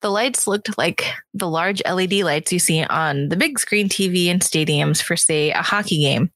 The 0.00 0.10
lights 0.10 0.48
looked 0.48 0.76
like 0.76 1.04
the 1.32 1.48
large 1.48 1.80
LED 1.88 2.14
lights 2.14 2.52
you 2.52 2.58
see 2.58 2.82
on 2.82 3.28
the 3.28 3.36
big 3.36 3.60
screen 3.60 3.88
TV 3.88 4.26
in 4.26 4.40
stadiums 4.40 5.00
for, 5.00 5.16
say, 5.16 5.52
a 5.52 5.62
hockey 5.62 6.00
game, 6.00 6.32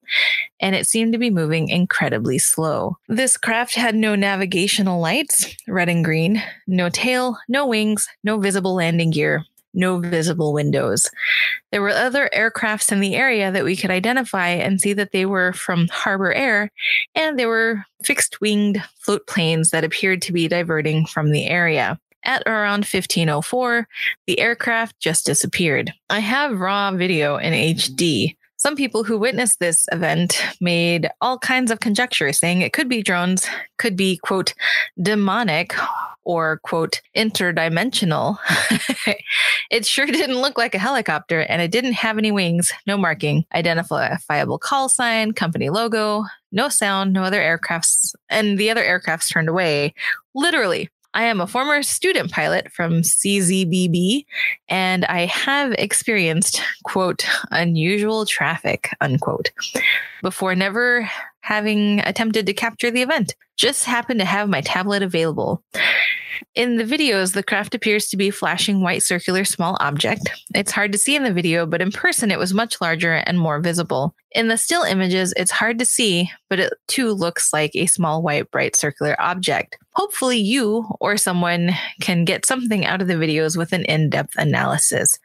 and 0.60 0.76
it 0.76 0.86
seemed 0.86 1.12
to 1.12 1.18
be 1.18 1.30
moving 1.30 1.68
incredibly 1.68 2.38
slow. 2.38 2.98
This 3.08 3.36
craft 3.36 3.74
had 3.74 3.96
no 3.96 4.14
navigational 4.14 5.00
lights, 5.00 5.56
red 5.66 5.88
and 5.88 6.04
green, 6.04 6.40
no 6.68 6.88
tail, 6.88 7.36
no 7.48 7.66
wings, 7.66 8.08
no 8.22 8.38
visible 8.38 8.74
landing 8.76 9.10
gear, 9.10 9.44
no 9.74 9.98
visible 9.98 10.52
windows. 10.52 11.10
There 11.72 11.82
were 11.82 11.90
other 11.90 12.30
aircrafts 12.34 12.92
in 12.92 13.00
the 13.00 13.14
area 13.14 13.50
that 13.52 13.64
we 13.64 13.76
could 13.76 13.90
identify 13.90 14.48
and 14.48 14.80
see 14.80 14.92
that 14.94 15.12
they 15.12 15.26
were 15.26 15.52
from 15.52 15.88
Harbour 15.88 16.32
Air, 16.32 16.70
and 17.14 17.38
they 17.38 17.46
were 17.46 17.84
fixed 18.02 18.40
winged 18.40 18.82
float 18.98 19.26
planes 19.26 19.70
that 19.70 19.84
appeared 19.84 20.22
to 20.22 20.32
be 20.32 20.48
diverting 20.48 21.06
from 21.06 21.30
the 21.30 21.46
area. 21.46 21.98
At 22.24 22.42
around 22.46 22.84
1504, 22.84 23.88
the 24.26 24.40
aircraft 24.40 24.98
just 25.00 25.24
disappeared. 25.24 25.92
I 26.10 26.18
have 26.18 26.60
raw 26.60 26.92
video 26.92 27.36
in 27.36 27.54
HD. 27.54 28.36
Some 28.56 28.76
people 28.76 29.04
who 29.04 29.18
witnessed 29.18 29.58
this 29.58 29.86
event 29.90 30.42
made 30.60 31.08
all 31.22 31.38
kinds 31.38 31.70
of 31.70 31.80
conjecture, 31.80 32.30
saying 32.34 32.60
it 32.60 32.74
could 32.74 32.90
be 32.90 33.02
drones, 33.02 33.46
could 33.78 33.96
be, 33.96 34.18
quote, 34.18 34.52
demonic 35.00 35.74
or, 36.30 36.60
quote, 36.62 37.02
interdimensional. 37.16 38.38
it 39.70 39.84
sure 39.84 40.06
didn't 40.06 40.40
look 40.40 40.56
like 40.56 40.76
a 40.76 40.78
helicopter 40.78 41.40
and 41.40 41.60
it 41.60 41.72
didn't 41.72 41.94
have 41.94 42.18
any 42.18 42.30
wings, 42.30 42.72
no 42.86 42.96
marking, 42.96 43.44
identifiable 43.52 44.56
call 44.56 44.88
sign, 44.88 45.32
company 45.32 45.70
logo, 45.70 46.24
no 46.52 46.68
sound, 46.68 47.12
no 47.12 47.24
other 47.24 47.40
aircrafts, 47.40 48.14
and 48.28 48.58
the 48.58 48.70
other 48.70 48.84
aircrafts 48.84 49.32
turned 49.32 49.48
away. 49.48 49.92
Literally. 50.34 50.88
I 51.12 51.24
am 51.24 51.40
a 51.40 51.48
former 51.48 51.82
student 51.82 52.30
pilot 52.30 52.70
from 52.70 53.02
CZBB 53.02 54.26
and 54.68 55.04
I 55.06 55.26
have 55.26 55.72
experienced, 55.72 56.62
quote, 56.84 57.26
unusual 57.50 58.26
traffic, 58.26 58.90
unquote, 59.00 59.50
before 60.22 60.54
never 60.54 61.10
having 61.40 61.98
attempted 62.00 62.46
to 62.46 62.52
capture 62.52 62.92
the 62.92 63.02
event. 63.02 63.34
Just 63.56 63.84
happened 63.84 64.20
to 64.20 64.26
have 64.26 64.48
my 64.48 64.60
tablet 64.60 65.02
available. 65.02 65.64
In 66.54 66.76
the 66.76 66.84
videos, 66.84 67.32
the 67.32 67.42
craft 67.42 67.74
appears 67.74 68.08
to 68.08 68.16
be 68.16 68.30
flashing 68.30 68.82
white 68.82 69.02
circular 69.02 69.44
small 69.44 69.76
object. 69.80 70.30
It's 70.54 70.72
hard 70.72 70.92
to 70.92 70.98
see 70.98 71.16
in 71.16 71.22
the 71.22 71.32
video, 71.32 71.66
but 71.66 71.80
in 71.80 71.92
person 71.92 72.30
it 72.30 72.38
was 72.38 72.54
much 72.54 72.80
larger 72.80 73.14
and 73.14 73.38
more 73.38 73.60
visible. 73.60 74.14
In 74.32 74.48
the 74.48 74.56
still 74.56 74.82
images, 74.82 75.34
it's 75.36 75.50
hard 75.50 75.78
to 75.80 75.84
see, 75.84 76.30
but 76.48 76.60
it 76.60 76.72
too 76.86 77.12
looks 77.12 77.52
like 77.52 77.72
a 77.74 77.86
small 77.86 78.22
white 78.22 78.50
bright 78.50 78.76
circular 78.76 79.20
object. 79.20 79.76
Hopefully, 79.94 80.38
you 80.38 80.88
or 81.00 81.16
someone 81.16 81.70
can 82.00 82.24
get 82.24 82.46
something 82.46 82.86
out 82.86 83.02
of 83.02 83.08
the 83.08 83.14
videos 83.14 83.56
with 83.56 83.72
an 83.72 83.84
in 83.84 84.08
depth 84.08 84.34
analysis. 84.36 85.18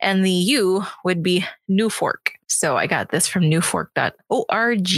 And 0.00 0.24
the 0.24 0.30
you 0.30 0.84
would 1.04 1.22
be 1.22 1.44
NUFORC. 1.68 2.36
So 2.52 2.76
I 2.76 2.86
got 2.86 3.10
this 3.10 3.26
from 3.26 3.44
nuforc.org. 3.44 4.88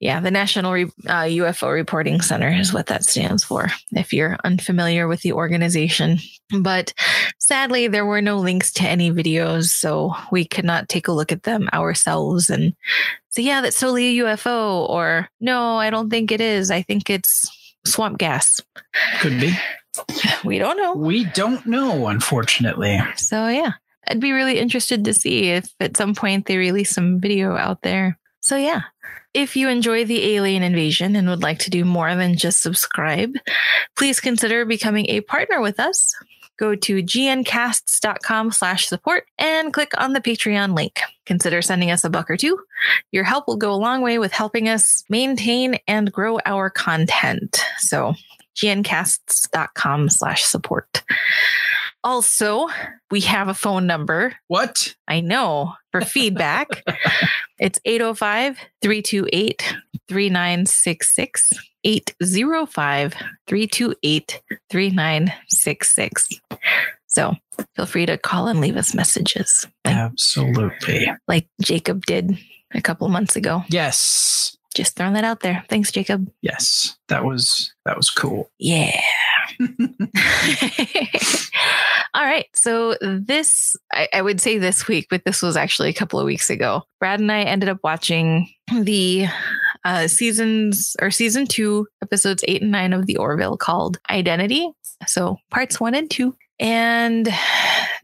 Yeah, 0.00 0.20
the 0.20 0.30
National 0.30 0.72
Re- 0.72 0.92
uh, 1.06 1.24
UFO 1.24 1.72
Reporting 1.72 2.20
Center 2.20 2.48
is 2.48 2.72
what 2.72 2.86
that 2.86 3.04
stands 3.04 3.42
for, 3.42 3.68
if 3.92 4.12
you're 4.12 4.36
unfamiliar 4.44 5.08
with 5.08 5.22
the 5.22 5.32
organization. 5.32 6.18
But 6.60 6.94
sadly, 7.38 7.88
there 7.88 8.06
were 8.06 8.22
no 8.22 8.38
links 8.38 8.72
to 8.74 8.84
any 8.84 9.10
videos, 9.10 9.66
so 9.66 10.14
we 10.30 10.44
could 10.44 10.64
not 10.64 10.88
take 10.88 11.08
a 11.08 11.12
look 11.12 11.32
at 11.32 11.42
them 11.42 11.68
ourselves 11.72 12.48
and 12.48 12.74
say, 13.30 13.42
yeah, 13.42 13.60
that's 13.60 13.76
solely 13.76 14.18
a 14.18 14.24
UFO, 14.24 14.88
or 14.88 15.28
no, 15.40 15.76
I 15.76 15.90
don't 15.90 16.10
think 16.10 16.30
it 16.30 16.40
is. 16.40 16.70
I 16.70 16.82
think 16.82 17.10
it's 17.10 17.50
swamp 17.84 18.18
gas. 18.18 18.60
Could 19.20 19.40
be. 19.40 19.52
We 20.44 20.58
don't 20.58 20.76
know. 20.76 20.94
We 20.94 21.24
don't 21.24 21.66
know, 21.66 22.06
unfortunately. 22.06 23.00
So 23.16 23.48
yeah, 23.48 23.72
I'd 24.08 24.20
be 24.20 24.32
really 24.32 24.58
interested 24.58 25.04
to 25.04 25.14
see 25.14 25.50
if 25.50 25.72
at 25.80 25.96
some 25.96 26.14
point 26.14 26.46
they 26.46 26.56
release 26.56 26.90
some 26.90 27.20
video 27.20 27.56
out 27.56 27.82
there. 27.82 28.18
So 28.40 28.56
yeah. 28.56 28.82
If 29.34 29.56
you 29.56 29.68
enjoy 29.68 30.04
the 30.04 30.34
alien 30.34 30.62
invasion 30.62 31.14
and 31.14 31.28
would 31.28 31.42
like 31.42 31.58
to 31.60 31.70
do 31.70 31.84
more 31.84 32.14
than 32.14 32.36
just 32.36 32.62
subscribe, 32.62 33.34
please 33.96 34.20
consider 34.20 34.64
becoming 34.64 35.06
a 35.08 35.20
partner 35.20 35.60
with 35.60 35.78
us. 35.78 36.14
Go 36.58 36.74
to 36.74 37.02
gncasts.com 37.02 38.50
slash 38.50 38.88
support 38.88 39.26
and 39.38 39.72
click 39.72 39.92
on 39.96 40.12
the 40.12 40.20
Patreon 40.20 40.74
link. 40.74 41.00
Consider 41.24 41.62
sending 41.62 41.90
us 41.90 42.02
a 42.02 42.10
buck 42.10 42.28
or 42.28 42.36
two. 42.36 42.58
Your 43.12 43.22
help 43.22 43.46
will 43.46 43.56
go 43.56 43.72
a 43.72 43.76
long 43.76 44.00
way 44.00 44.18
with 44.18 44.32
helping 44.32 44.68
us 44.68 45.04
maintain 45.08 45.78
and 45.86 46.10
grow 46.10 46.40
our 46.44 46.68
content. 46.68 47.62
So 47.78 48.14
gncasts.com 48.56 50.08
slash 50.08 50.42
support. 50.42 51.04
Also, 52.04 52.68
we 53.10 53.20
have 53.22 53.48
a 53.48 53.54
phone 53.54 53.86
number. 53.86 54.34
What? 54.46 54.94
I 55.06 55.20
know 55.20 55.74
for 55.90 56.00
feedback. 56.00 56.82
it's 57.58 57.80
805 57.84 58.58
328 58.82 59.74
3966. 60.08 61.52
805 61.84 63.14
328 63.46 64.42
3966. 64.70 66.28
So 67.06 67.34
feel 67.74 67.86
free 67.86 68.06
to 68.06 68.18
call 68.18 68.48
and 68.48 68.60
leave 68.60 68.76
us 68.76 68.94
messages 68.94 69.66
like, 69.84 69.96
Absolutely. 69.96 71.10
like 71.26 71.48
Jacob 71.60 72.04
did 72.06 72.38
a 72.74 72.82
couple 72.82 73.08
months 73.08 73.36
ago. 73.36 73.64
Yes. 73.68 74.56
Just 74.74 74.96
throwing 74.96 75.14
that 75.14 75.24
out 75.24 75.40
there. 75.40 75.64
Thanks, 75.68 75.90
Jacob. 75.90 76.30
Yes. 76.42 76.96
That 77.08 77.24
was 77.24 77.72
that 77.84 77.96
was 77.96 78.10
cool. 78.10 78.50
Yeah. 78.58 79.00
All 82.14 82.24
right. 82.24 82.46
So 82.54 82.96
this, 83.00 83.76
I, 83.92 84.08
I 84.12 84.22
would 84.22 84.40
say 84.40 84.58
this 84.58 84.88
week, 84.88 85.06
but 85.10 85.24
this 85.24 85.42
was 85.42 85.56
actually 85.56 85.90
a 85.90 85.94
couple 85.94 86.18
of 86.18 86.26
weeks 86.26 86.50
ago. 86.50 86.82
Brad 87.00 87.20
and 87.20 87.30
I 87.30 87.42
ended 87.42 87.68
up 87.68 87.78
watching 87.82 88.48
the 88.72 89.26
uh, 89.84 90.08
seasons 90.08 90.96
or 91.00 91.10
season 91.10 91.46
two, 91.46 91.86
episodes 92.02 92.44
eight 92.48 92.62
and 92.62 92.72
nine 92.72 92.92
of 92.92 93.06
The 93.06 93.16
Orville 93.16 93.56
called 93.56 93.98
Identity. 94.10 94.70
So 95.06 95.36
parts 95.50 95.80
one 95.80 95.94
and 95.94 96.10
two. 96.10 96.34
And 96.58 97.28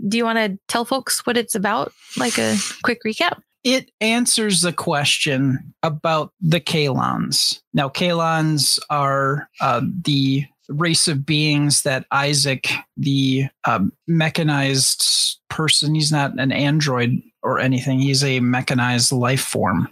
do 0.06 0.16
you 0.16 0.24
want 0.24 0.38
to 0.38 0.58
tell 0.68 0.84
folks 0.84 1.26
what 1.26 1.36
it's 1.36 1.54
about? 1.54 1.92
Like 2.16 2.38
a 2.38 2.56
quick 2.82 3.00
recap? 3.04 3.40
It 3.64 3.90
answers 4.00 4.60
the 4.60 4.74
question 4.74 5.74
about 5.82 6.32
the 6.40 6.60
Kaylons. 6.60 7.60
Now, 7.72 7.88
Kaylons 7.88 8.78
are 8.90 9.48
uh, 9.60 9.80
the 10.02 10.44
race 10.68 11.08
of 11.08 11.26
beings 11.26 11.82
that 11.82 12.06
Isaac, 12.10 12.68
the 12.96 13.46
um, 13.64 13.92
mechanized 14.06 15.38
person, 15.48 15.94
he's 15.94 16.12
not 16.12 16.38
an 16.38 16.52
android 16.52 17.22
or 17.44 17.60
anything, 17.60 18.00
he's 18.00 18.24
a 18.24 18.40
mechanized 18.40 19.12
life 19.12 19.42
form. 19.42 19.88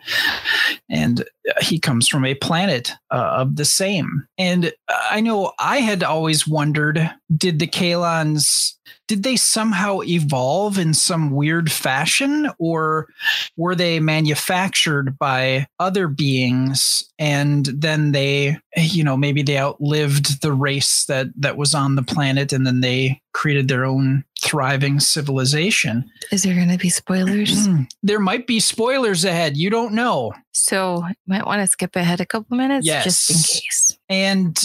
And 0.91 1.25
he 1.61 1.79
comes 1.79 2.09
from 2.09 2.25
a 2.25 2.35
planet 2.35 2.93
uh, 3.11 3.35
of 3.37 3.57
the 3.57 3.65
same. 3.65 4.27
And 4.39 4.73
I 4.89 5.21
know 5.21 5.53
I 5.59 5.79
had 5.79 6.03
always 6.03 6.49
wondered 6.49 7.11
did 7.37 7.59
the 7.59 7.67
Kaylons 7.67 8.75
did 9.09 9.25
they 9.25 9.37
somehow 9.37 10.01
evolve 10.03 10.79
in 10.79 10.95
some 10.95 11.33
weird 11.33 11.71
fashion 11.71 12.51
or 12.59 13.09
were 13.57 13.75
they 13.75 14.01
manufactured 14.01 15.19
by 15.19 15.67
other 15.79 16.09
beings 16.09 17.05
and 17.19 17.67
then 17.67 18.13
they 18.13 18.57
you 18.77 19.05
know 19.05 19.17
maybe 19.17 19.43
they 19.43 19.59
outlived 19.59 20.41
the 20.41 20.53
race 20.53 21.05
that 21.07 21.27
that 21.37 21.57
was 21.57 21.75
on 21.75 21.95
the 21.95 22.03
planet 22.03 22.53
and 22.53 22.67
then 22.67 22.81
they 22.81 23.21
created 23.35 23.69
their 23.69 23.85
own 23.85 24.25
thriving 24.43 25.01
civilization 25.01 26.05
Is 26.31 26.43
there 26.43 26.55
going 26.55 26.71
to 26.71 26.79
be 26.79 26.91
spoilers? 26.91 27.69
there 28.03 28.21
might 28.21 28.47
be 28.47 28.61
spoilers 28.61 29.25
ahead 29.25 29.57
you 29.57 29.71
don't 29.71 29.93
know 29.93 30.33
so 30.53 31.05
you 31.07 31.15
might 31.27 31.47
want 31.47 31.61
to 31.61 31.67
skip 31.67 31.97
ahead 31.97 32.21
a 32.21 32.27
couple 32.27 32.57
minutes 32.57 32.87
just 32.87 33.31
in 33.31 33.37
case. 33.37 33.99
And 34.09 34.65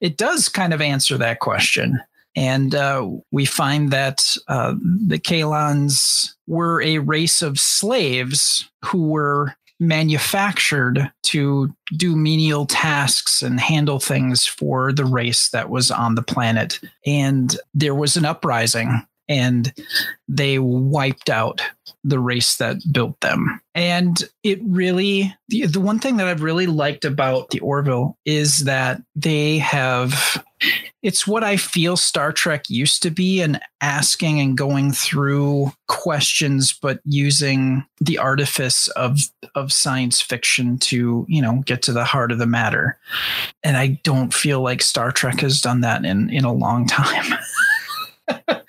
it 0.00 0.16
does 0.16 0.48
kind 0.48 0.72
of 0.72 0.80
answer 0.80 1.18
that 1.18 1.40
question. 1.40 2.00
And 2.36 2.74
uh, 2.74 3.08
we 3.30 3.44
find 3.44 3.90
that 3.90 4.36
uh, 4.48 4.74
the 5.06 5.18
Kaylons 5.18 6.34
were 6.46 6.82
a 6.82 6.98
race 6.98 7.42
of 7.42 7.60
slaves 7.60 8.68
who 8.84 9.08
were 9.08 9.54
manufactured 9.80 11.12
to 11.24 11.74
do 11.96 12.16
menial 12.16 12.66
tasks 12.66 13.42
and 13.42 13.60
handle 13.60 13.98
things 13.98 14.46
for 14.46 14.92
the 14.92 15.04
race 15.04 15.50
that 15.50 15.68
was 15.68 15.90
on 15.90 16.14
the 16.14 16.22
planet. 16.22 16.80
And 17.06 17.56
there 17.72 17.94
was 17.94 18.16
an 18.16 18.24
uprising, 18.24 19.06
and 19.28 19.72
they 20.28 20.58
wiped 20.58 21.30
out 21.30 21.60
the 22.02 22.18
race 22.18 22.56
that 22.56 22.76
built 22.92 23.18
them. 23.20 23.60
And 23.74 24.22
it 24.42 24.60
really, 24.62 25.34
the, 25.48 25.66
the 25.66 25.80
one 25.80 25.98
thing 25.98 26.18
that 26.18 26.26
I've 26.26 26.42
really 26.42 26.66
liked 26.66 27.04
about 27.04 27.50
the 27.50 27.60
Orville 27.60 28.16
is 28.24 28.60
that 28.60 29.02
they 29.16 29.58
have, 29.58 30.44
it's 31.02 31.26
what 31.26 31.42
I 31.42 31.56
feel 31.56 31.96
Star 31.96 32.30
Trek 32.30 32.68
used 32.68 33.02
to 33.02 33.10
be 33.10 33.40
and 33.40 33.58
asking 33.80 34.38
and 34.40 34.56
going 34.56 34.92
through 34.92 35.72
questions, 35.88 36.72
but 36.72 37.00
using 37.04 37.84
the 38.00 38.18
artifice 38.18 38.88
of, 38.88 39.18
of 39.54 39.72
science 39.72 40.20
fiction 40.20 40.78
to, 40.78 41.24
you 41.28 41.42
know, 41.42 41.62
get 41.64 41.82
to 41.82 41.92
the 41.92 42.04
heart 42.04 42.32
of 42.32 42.38
the 42.38 42.46
matter. 42.46 42.98
And 43.62 43.76
I 43.76 44.00
don't 44.04 44.32
feel 44.32 44.60
like 44.60 44.82
Star 44.82 45.10
Trek 45.10 45.40
has 45.40 45.60
done 45.60 45.80
that 45.80 46.04
in, 46.04 46.30
in 46.30 46.44
a 46.44 46.52
long 46.52 46.86
time. 46.86 47.34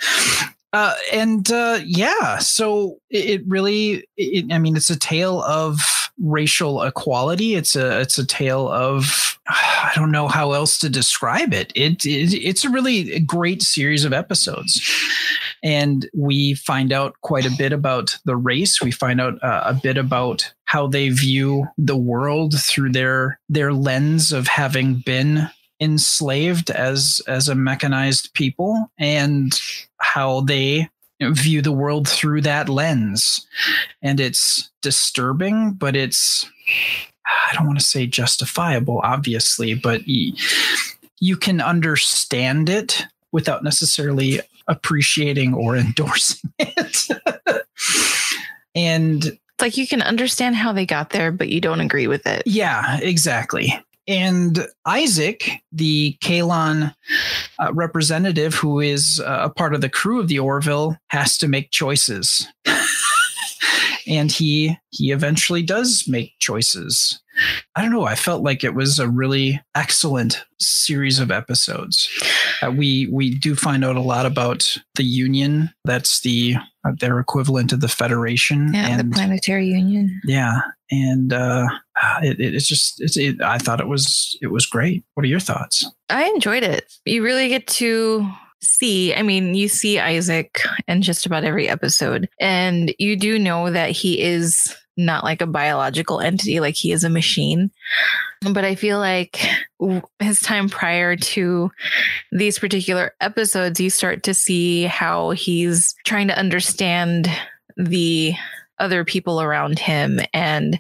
Uh, 0.76 0.94
and 1.14 1.54
uh, 1.54 1.80
yeah, 1.86 2.38
so 2.38 3.00
it, 3.10 3.26
it 3.30 3.48
really, 3.48 4.06
it, 4.18 4.52
I 4.52 4.60
mean, 4.60 4.76
it's 4.76 4.90
a 4.90 5.00
tale 5.00 5.42
of 5.44 5.80
racial 6.20 6.82
equality. 6.82 7.56
It's 7.56 7.78
a 7.78 8.02
it's 8.02 8.18
a 8.18 8.26
tale 8.26 8.68
of 8.68 9.40
I 9.48 9.92
don't 9.96 10.12
know 10.12 10.28
how 10.28 10.52
else 10.52 10.78
to 10.80 10.90
describe 10.90 11.54
it. 11.54 11.72
It, 11.76 12.06
it 12.06 12.34
it's 12.34 12.66
a 12.66 12.70
really 12.70 13.22
great 13.22 13.62
series 13.62 14.04
of 14.04 14.12
episodes, 14.12 14.82
and 15.64 16.10
we 16.14 16.56
find 16.56 16.92
out 16.92 17.16
quite 17.22 17.46
a 17.46 17.56
bit 17.58 17.72
about 17.72 18.18
the 18.26 18.36
race. 18.36 18.82
We 18.82 18.92
find 18.92 19.22
out 19.22 19.42
uh, 19.42 19.64
a 19.66 19.74
bit 19.74 19.98
about 19.98 20.52
how 20.66 20.88
they 20.88 21.08
view 21.08 21.68
the 21.78 21.96
world 21.96 22.60
through 22.60 22.92
their 22.92 23.40
their 23.48 23.72
lens 23.72 24.34
of 24.34 24.48
having 24.48 24.96
been 25.06 25.50
enslaved 25.80 26.70
as 26.70 27.22
as 27.28 27.50
a 27.50 27.56
mechanized 27.56 28.34
people 28.34 28.90
and 28.98 29.60
how 29.98 30.42
they 30.42 30.90
view 31.22 31.62
the 31.62 31.72
world 31.72 32.08
through 32.08 32.42
that 32.42 32.70
lens 32.70 33.46
and 34.02 34.20
it's 34.20 34.70
disturbing 34.82 35.72
but 35.72 35.96
it's 35.96 36.50
i 37.50 37.54
don't 37.54 37.66
want 37.68 37.80
to 37.80 37.86
say 37.86 38.06
justifiable 38.06 39.00
obviously 39.04 39.74
but 39.74 40.02
you 40.08 41.38
can 41.38 41.60
understand 41.62 42.70
it 42.70 43.06
without 43.32 43.64
necessarily 43.64 44.40
appreciating 44.68 45.54
or 45.54 45.76
endorsing 45.78 46.52
it 46.60 47.08
and 48.76 49.26
It's 49.26 49.62
like 49.62 49.78
you 49.78 49.88
can 49.88 50.02
understand 50.02 50.56
how 50.56 50.74
they 50.74 50.86
got 50.86 51.12
there, 51.12 51.32
but 51.32 51.48
you 51.48 51.62
don't 51.62 51.80
agree 51.80 52.08
with 52.08 52.28
it. 52.28 52.44
yeah, 52.46 53.00
exactly. 53.02 53.74
And 54.08 54.68
Isaac, 54.86 55.50
the 55.72 56.18
Kaylon 56.24 56.94
uh, 57.60 57.74
representative 57.74 58.54
who 58.54 58.80
is 58.80 59.22
uh, 59.26 59.42
a 59.44 59.50
part 59.50 59.74
of 59.74 59.82
the 59.82 59.90
crew 59.90 60.20
of 60.20 60.28
the 60.28 60.40
Orville, 60.40 60.98
has 61.10 61.38
to 61.40 61.48
make 61.48 61.72
choices. 61.72 62.48
and 64.08 64.32
he 64.32 64.78
he 64.92 65.12
eventually 65.12 65.64
does 65.64 66.06
make 66.08 66.34
choices. 66.40 67.22
I 67.76 67.82
don't 67.82 67.92
know. 67.92 68.06
I 68.06 68.16
felt 68.16 68.44
like 68.44 68.64
it 68.64 68.76
was 68.76 69.00
a 69.00 69.10
really 69.10 69.62
excellent 69.74 70.46
series 70.60 71.20
of 71.20 71.32
episodes. 71.32 72.10
Uh, 72.62 72.72
we 72.72 73.08
we 73.12 73.38
do 73.38 73.56
find 73.56 73.84
out 73.84 73.96
a 73.96 74.02
lot 74.02 74.26
about 74.26 74.78
the 74.96 75.04
Union. 75.04 75.72
That's 75.84 76.22
the 76.22 76.56
uh, 76.86 76.92
their 77.00 77.20
equivalent 77.20 77.74
of 77.74 77.82
the 77.82 77.88
Federation. 77.88 78.74
Yeah, 78.74 78.88
and 78.88 79.12
the 79.12 79.16
Planetary 79.16 79.68
Union. 79.68 80.22
yeah, 80.26 80.62
and 80.92 81.34
uh, 81.34 81.68
Ah, 82.02 82.20
it, 82.22 82.40
it, 82.40 82.56
it's 82.56 82.68
just 82.68 83.02
it's. 83.02 83.18
It, 83.18 83.42
I 83.42 83.58
thought 83.58 83.80
it 83.80 83.88
was 83.88 84.38
it 84.42 84.48
was 84.48 84.66
great. 84.66 85.06
What 85.14 85.24
are 85.24 85.30
your 85.30 85.40
thoughts? 85.40 85.90
I 86.10 86.26
enjoyed 86.26 86.64
it. 86.64 86.92
You 87.06 87.24
really 87.24 87.48
get 87.50 87.68
to 87.68 88.30
see, 88.62 89.14
I 89.14 89.22
mean, 89.22 89.56
you 89.56 89.68
see 89.68 90.00
Isaac 90.00 90.62
in 90.88 91.02
just 91.02 91.26
about 91.26 91.44
every 91.44 91.70
episode, 91.70 92.28
and 92.40 92.94
you 93.00 93.16
do 93.16 93.40
know 93.40 93.72
that 93.72 93.92
he 93.92 94.22
is 94.22 94.76
not 94.98 95.24
like 95.24 95.42
a 95.42 95.48
biological 95.48 96.20
entity, 96.20 96.60
like 96.60 96.76
he 96.76 96.92
is 96.92 97.04
a 97.04 97.10
machine. 97.10 97.72
But 98.42 98.64
I 98.64 98.76
feel 98.76 99.00
like 99.00 99.46
his 100.20 100.40
time 100.40 100.70
prior 100.70 101.16
to 101.16 101.72
these 102.32 102.60
particular 102.60 103.14
episodes, 103.20 103.80
you 103.80 103.90
start 103.90 104.24
to 104.24 104.34
see 104.34 104.84
how 104.84 105.32
he's 105.32 105.96
trying 106.06 106.28
to 106.28 106.38
understand 106.38 107.30
the 107.76 108.36
other 108.80 109.06
people 109.06 109.42
around 109.42 109.80
him. 109.80 110.20
And 110.34 110.80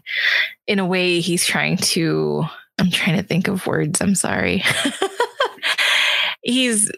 in 0.67 0.79
a 0.79 0.85
way, 0.85 1.19
he's 1.19 1.45
trying 1.45 1.77
to, 1.77 2.43
I'm 2.79 2.91
trying 2.91 3.17
to 3.17 3.23
think 3.23 3.47
of 3.47 3.65
words. 3.67 4.01
I'm 4.01 4.15
sorry. 4.15 4.63
he's 6.41 6.91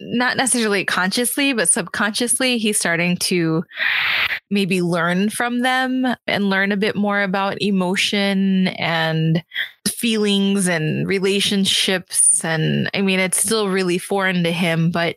not 0.00 0.36
necessarily 0.36 0.84
consciously, 0.84 1.52
but 1.52 1.68
subconsciously, 1.68 2.58
he's 2.58 2.78
starting 2.78 3.16
to 3.16 3.64
maybe 4.50 4.80
learn 4.80 5.28
from 5.28 5.60
them 5.60 6.06
and 6.26 6.50
learn 6.50 6.72
a 6.72 6.76
bit 6.76 6.96
more 6.96 7.22
about 7.22 7.60
emotion 7.60 8.68
and 8.68 9.44
feelings 9.98 10.68
and 10.68 11.08
relationships. 11.08 12.44
And 12.44 12.88
I 12.94 13.00
mean, 13.00 13.18
it's 13.18 13.42
still 13.42 13.68
really 13.68 13.98
foreign 13.98 14.44
to 14.44 14.52
him, 14.52 14.92
but 14.92 15.16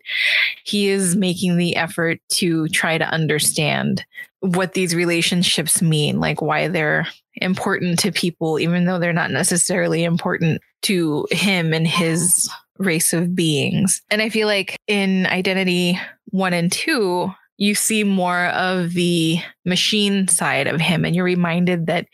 he 0.63 0.88
is 0.89 1.15
making 1.15 1.58
the 1.58 1.76
effort 1.76 2.20
to 2.30 2.67
try 2.70 2.98
to 2.98 3.06
understand 3.06 4.04
what 4.39 4.74
these 4.74 4.96
relationships 4.96 5.84
mean, 5.84 6.20
like 6.20 6.41
why 6.41 6.67
they're 6.67 7.06
important 7.36 8.00
to 8.00 8.12
people, 8.12 8.60
even 8.60 8.86
though 8.86 8.98
they're 8.98 9.13
not 9.13 9.30
necessarily 9.30 10.04
important 10.04 10.60
to 10.82 11.28
him 11.30 11.74
and 11.74 11.88
his 11.88 12.50
race 12.80 13.13
of 13.13 13.36
beings. 13.36 14.02
And 14.10 14.20
I 14.20 14.30
feel 14.30 14.48
like 14.48 14.78
in 14.88 15.28
Identity 15.28 16.00
1 16.32 16.54
and 16.54 16.72
2, 16.72 17.32
you 17.62 17.76
see 17.76 18.04
more 18.04 18.47
of 18.47 18.93
the 18.93 19.38
machine 19.65 20.28
side 20.28 20.65
of 20.65 20.82
him, 20.82 21.06
and 21.06 21.15
you're 21.15 21.24
reminded 21.24 21.86
that 21.86 22.08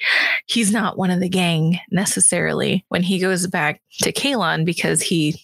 he's 0.45 0.73
not 0.73 0.97
one 0.97 1.09
of 1.09 1.21
the 1.21 1.29
gang 1.29 1.79
necessarily 1.89 2.85
when 2.89 3.01
he 3.01 3.17
goes 3.17 3.47
back 3.47 3.81
to 4.01 4.11
Kaylon 4.11 4.65
because 4.65 5.01
he 5.01 5.39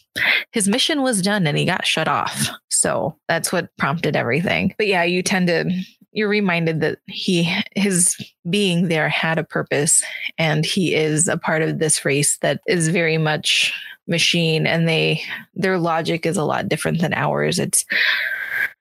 his 0.51 0.67
mission 0.67 1.03
was 1.03 1.21
done 1.21 1.47
and 1.47 1.57
he 1.57 1.63
got 1.63 1.85
shut 1.85 2.09
off. 2.09 2.49
So 2.67 3.15
that's 3.29 3.53
what 3.53 3.69
prompted 3.77 4.17
everything. 4.17 4.75
But 4.77 4.87
yeah, 4.87 5.03
you 5.03 5.23
tend 5.23 5.47
to 5.47 5.71
you're 6.11 6.27
reminded 6.27 6.81
that 6.81 6.99
he 7.07 7.49
his 7.73 8.17
being 8.49 8.89
there 8.89 9.07
had 9.07 9.39
a 9.39 9.43
purpose 9.45 10.03
and 10.37 10.65
he 10.65 10.93
is 10.93 11.29
a 11.29 11.37
part 11.37 11.61
of 11.61 11.79
this 11.79 12.03
race 12.03 12.37
that 12.39 12.59
is 12.67 12.89
very 12.89 13.17
much 13.17 13.73
machine 14.05 14.67
and 14.67 14.85
they 14.85 15.21
their 15.55 15.79
logic 15.79 16.25
is 16.25 16.35
a 16.35 16.43
lot 16.43 16.67
different 16.67 16.99
than 16.99 17.13
ours 17.13 17.57
it's 17.57 17.85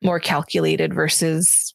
more 0.02 0.20
calculated 0.20 0.94
versus 0.94 1.74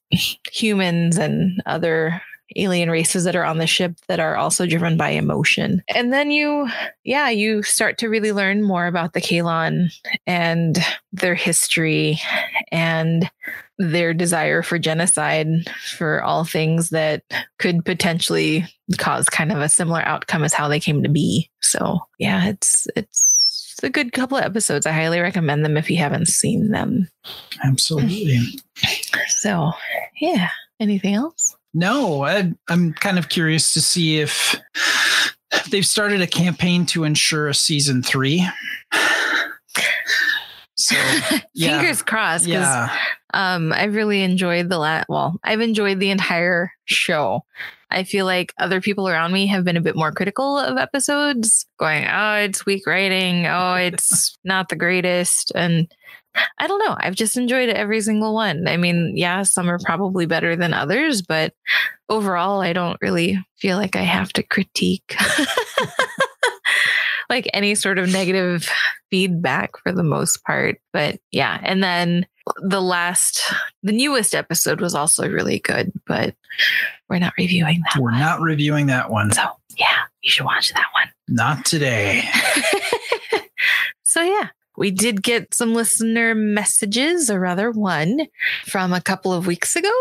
humans 0.52 1.18
and 1.18 1.62
other 1.66 2.22
alien 2.56 2.90
races 2.90 3.26
that 3.26 3.36
are 3.36 3.44
on 3.44 3.58
the 3.58 3.68
ship 3.68 3.98
that 4.08 4.20
are 4.20 4.38
also 4.38 4.66
driven 4.66 4.98
by 4.98 5.10
emotion. 5.10 5.84
And 5.90 6.14
then 6.14 6.32
you, 6.32 6.70
yeah, 7.04 7.30
you 7.30 7.62
start 7.64 7.98
to 8.00 8.08
really 8.08 8.32
learn 8.32 8.64
more 8.64 8.88
about 8.88 9.14
the 9.14 9.22
Kaylon 9.22 9.92
and 10.26 10.78
their 11.12 11.36
history 11.36 12.20
and 12.72 13.30
their 13.78 14.14
desire 14.14 14.64
for 14.64 14.80
genocide 14.80 15.48
for 15.98 16.24
all 16.24 16.44
things 16.44 16.90
that 16.90 17.24
could 17.60 17.86
potentially 17.86 18.66
cause 18.98 19.26
kind 19.26 19.52
of 19.52 19.60
a 19.60 19.70
similar 19.70 20.02
outcome 20.02 20.44
as 20.44 20.54
how 20.54 20.68
they 20.68 20.80
came 20.80 21.04
to 21.04 21.10
be. 21.10 21.50
So 21.62 22.00
yeah, 22.18 22.48
it's 22.48 22.88
it's 22.96 23.27
a 23.84 23.90
good 23.90 24.12
couple 24.12 24.38
of 24.38 24.44
episodes. 24.44 24.86
I 24.86 24.92
highly 24.92 25.20
recommend 25.20 25.64
them 25.66 25.78
if 25.78 25.90
you 25.90 25.98
haven't 25.98 26.28
seen 26.28 26.72
them. 26.72 27.08
Absolutely. 27.64 28.40
So 29.30 29.72
yeah. 30.20 30.50
Anything 30.80 31.16
else? 31.16 31.56
No, 31.74 32.24
I, 32.24 32.54
I'm 32.70 32.94
kind 32.94 33.18
of 33.18 33.30
curious 33.30 33.74
to 33.74 33.82
see 33.82 34.20
if 34.20 34.56
they've 35.72 35.86
started 35.86 36.22
a 36.22 36.28
campaign 36.28 36.86
to 36.88 37.04
ensure 37.04 37.48
a 37.48 37.54
season 37.54 38.04
three. 38.04 38.48
So 40.76 40.96
yeah, 41.54 41.80
Fingers 41.80 42.04
crossed. 42.04 42.46
yeah, 42.46 42.96
Um, 43.34 43.74
I've 43.74 43.96
really 43.96 44.22
enjoyed 44.22 44.70
the 44.70 44.78
la 44.78 45.04
well, 45.10 45.40
I've 45.44 45.62
enjoyed 45.62 46.00
the 46.00 46.12
entire 46.12 46.72
show. 46.86 47.44
I 47.90 48.04
feel 48.04 48.26
like 48.26 48.54
other 48.58 48.82
people 48.82 49.08
around 49.08 49.32
me 49.32 49.48
have 49.48 49.64
been 49.64 49.78
a 49.78 49.82
bit 49.82 49.96
more 49.96 50.12
critical 50.12 50.58
of 50.58 50.78
episodes, 50.78 51.66
going, 51.80 52.06
oh, 52.06 52.36
it's 52.36 52.66
weak 52.66 52.86
writing. 52.86 53.46
Oh, 53.48 53.74
it's 53.80 54.38
not 54.44 54.70
the 54.70 54.76
greatest. 54.76 55.52
And 55.56 55.88
I 56.60 56.68
don't 56.68 56.84
know. 56.86 56.96
I've 57.00 57.16
just 57.16 57.38
enjoyed 57.38 57.70
every 57.70 58.02
single 58.02 58.34
one. 58.34 58.68
I 58.68 58.78
mean, 58.78 59.14
yeah, 59.16 59.44
some 59.44 59.70
are 59.70 59.80
probably 59.80 60.26
better 60.26 60.56
than 60.56 60.74
others, 60.74 61.22
but 61.22 61.54
overall, 62.10 62.62
I 62.62 62.74
don't 62.74 63.00
really 63.02 63.44
feel 63.58 63.78
like 63.78 63.96
I 63.96 64.04
have 64.04 64.32
to 64.34 64.44
critique 64.44 65.16
like 67.30 67.50
any 67.54 67.76
sort 67.76 67.98
of 67.98 68.12
negative 68.12 68.70
feedback 69.10 69.72
for 69.82 69.92
the 69.92 70.04
most 70.04 70.44
part. 70.44 70.80
But 70.94 71.20
yeah. 71.32 71.60
And 71.64 71.84
then 71.84 72.28
the 72.62 72.82
last, 72.82 73.42
the 73.84 73.92
newest 73.92 74.36
episode 74.36 74.82
was 74.82 74.96
also 74.96 75.28
really 75.30 75.60
good, 75.60 75.92
but 76.06 76.36
we're 77.10 77.20
not 77.20 77.34
reviewing 77.38 77.82
that. 77.82 78.02
we're 78.02 78.12
not 78.12 78.42
reviewing 78.42 78.88
that 78.88 79.10
one. 79.10 79.32
So 79.32 79.44
yeah, 79.78 80.04
you 80.22 80.30
should 80.30 80.46
watch 80.46 80.74
that 80.74 80.88
one. 80.94 81.12
Not 81.28 81.66
today. 81.66 82.24
so 84.04 84.22
yeah, 84.22 84.50
we 84.78 84.92
did 84.92 85.24
get 85.24 85.54
some 85.54 85.74
listener 85.74 86.36
messages, 86.36 87.32
or 87.32 87.40
rather 87.40 87.72
one, 87.72 88.28
from 88.66 88.94
a 88.94 89.02
couple 89.02 89.34
of 89.34 89.48
weeks 89.48 89.76
ago. 89.76 89.92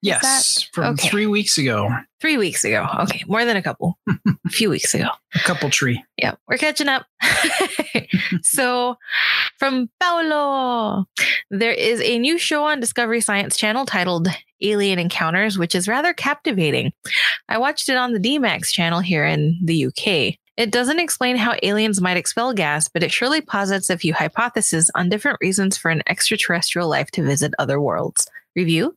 Yes, 0.00 0.68
from 0.72 0.94
okay. 0.94 1.08
three 1.08 1.26
weeks 1.26 1.58
ago. 1.58 1.90
Three 2.20 2.38
weeks 2.38 2.64
ago. 2.64 2.86
Okay, 3.00 3.22
more 3.26 3.44
than 3.44 3.56
a 3.56 3.62
couple. 3.62 3.98
a 4.08 4.48
few 4.48 4.70
weeks 4.70 4.94
ago. 4.94 5.08
A 5.34 5.38
couple 5.40 5.68
tree. 5.68 6.02
Yeah, 6.16 6.34
we're 6.48 6.56
catching 6.56 6.88
up. 6.88 7.06
so, 8.42 8.96
from 9.58 9.90
Paulo, 10.00 11.04
there 11.50 11.72
is 11.72 12.00
a 12.00 12.18
new 12.18 12.38
show 12.38 12.64
on 12.64 12.80
Discovery 12.80 13.20
Science 13.20 13.56
Channel 13.56 13.84
titled 13.84 14.28
Alien 14.62 14.98
Encounters, 14.98 15.58
which 15.58 15.74
is 15.74 15.88
rather 15.88 16.14
captivating. 16.14 16.92
I 17.50 17.58
watched 17.58 17.90
it 17.90 17.96
on 17.96 18.14
the 18.14 18.20
DMAX 18.20 18.68
channel 18.68 19.00
here 19.00 19.26
in 19.26 19.60
the 19.62 19.86
UK. 19.86 20.38
It 20.56 20.70
doesn't 20.70 21.00
explain 21.00 21.36
how 21.36 21.56
aliens 21.62 22.00
might 22.00 22.16
expel 22.16 22.52
gas, 22.52 22.88
but 22.88 23.02
it 23.02 23.10
surely 23.10 23.40
posits 23.40 23.90
a 23.90 23.98
few 23.98 24.14
hypotheses 24.14 24.90
on 24.94 25.08
different 25.08 25.38
reasons 25.40 25.76
for 25.76 25.90
an 25.90 26.02
extraterrestrial 26.06 26.88
life 26.88 27.10
to 27.12 27.24
visit 27.24 27.52
other 27.58 27.80
worlds. 27.80 28.28
Review? 28.54 28.96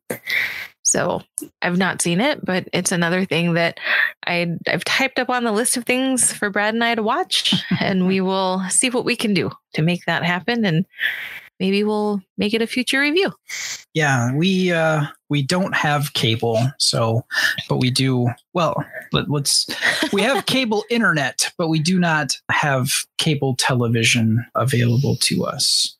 So 0.83 1.21
I've 1.61 1.77
not 1.77 2.01
seen 2.01 2.21
it, 2.21 2.45
but 2.45 2.69
it's 2.71 2.93
another 2.93 3.25
thing 3.25 3.55
that 3.55 3.77
I 4.25 4.55
I've 4.67 4.85
typed 4.85 5.19
up 5.19 5.29
on 5.29 5.43
the 5.43 5.51
list 5.51 5.75
of 5.75 5.83
things 5.83 6.31
for 6.31 6.49
Brad 6.49 6.75
and 6.75 6.83
I 6.83 6.95
to 6.95 7.03
watch, 7.03 7.53
and 7.81 8.07
we 8.07 8.21
will 8.21 8.61
see 8.69 8.89
what 8.89 9.03
we 9.03 9.17
can 9.17 9.33
do 9.33 9.51
to 9.73 9.81
make 9.81 10.05
that 10.05 10.23
happen, 10.23 10.63
and 10.63 10.85
maybe 11.59 11.83
we'll 11.83 12.21
make 12.37 12.53
it 12.53 12.61
a 12.61 12.67
future 12.67 12.99
review. 13.01 13.31
Yeah, 13.93 14.33
we 14.35 14.71
uh 14.71 15.05
we 15.29 15.41
don't 15.41 15.75
have 15.75 16.13
cable, 16.13 16.59
so 16.77 17.25
but 17.67 17.77
we 17.77 17.89
do 17.89 18.27
well, 18.53 18.83
let, 19.11 19.29
let's 19.29 19.67
we 20.13 20.21
have 20.21 20.45
cable 20.47 20.83
internet, 20.89 21.51
but 21.57 21.67
we 21.69 21.79
do 21.79 21.99
not 21.99 22.37
have 22.49 22.89
cable 23.17 23.55
television 23.55 24.45
available 24.55 25.15
to 25.21 25.45
us. 25.45 25.95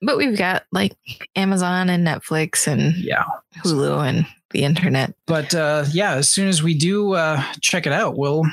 But 0.00 0.16
we've 0.16 0.38
got 0.38 0.64
like 0.72 0.94
Amazon 1.36 1.88
and 1.90 2.06
Netflix 2.06 2.66
and 2.66 2.94
Yeah. 2.96 3.24
Hulu 3.64 4.08
and 4.08 4.26
the 4.50 4.62
internet. 4.64 5.14
But 5.26 5.54
uh 5.54 5.84
yeah, 5.92 6.14
as 6.14 6.28
soon 6.28 6.48
as 6.48 6.62
we 6.62 6.74
do 6.74 7.14
uh 7.14 7.42
check 7.60 7.86
it 7.86 7.92
out, 7.92 8.16
we'll 8.16 8.44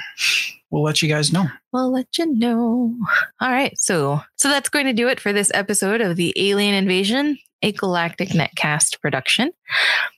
we'll 0.70 0.84
let 0.84 1.02
you 1.02 1.10
guys 1.10 1.32
know. 1.32 1.46
We'll 1.72 1.92
let 1.92 2.18
you 2.18 2.34
know. 2.34 2.96
All 3.40 3.52
right, 3.52 3.78
so 3.78 4.22
so 4.36 4.50
that's 4.50 4.70
going 4.70 4.86
to 4.86 4.94
do 4.94 5.08
it 5.08 5.20
for 5.20 5.34
this 5.34 5.52
episode 5.54 6.02
of 6.02 6.16
the 6.16 6.34
Alien 6.38 6.74
Invasion, 6.74 7.38
a 7.62 7.72
Galactic 7.72 8.30
Netcast 8.30 9.00
production. 9.02 9.52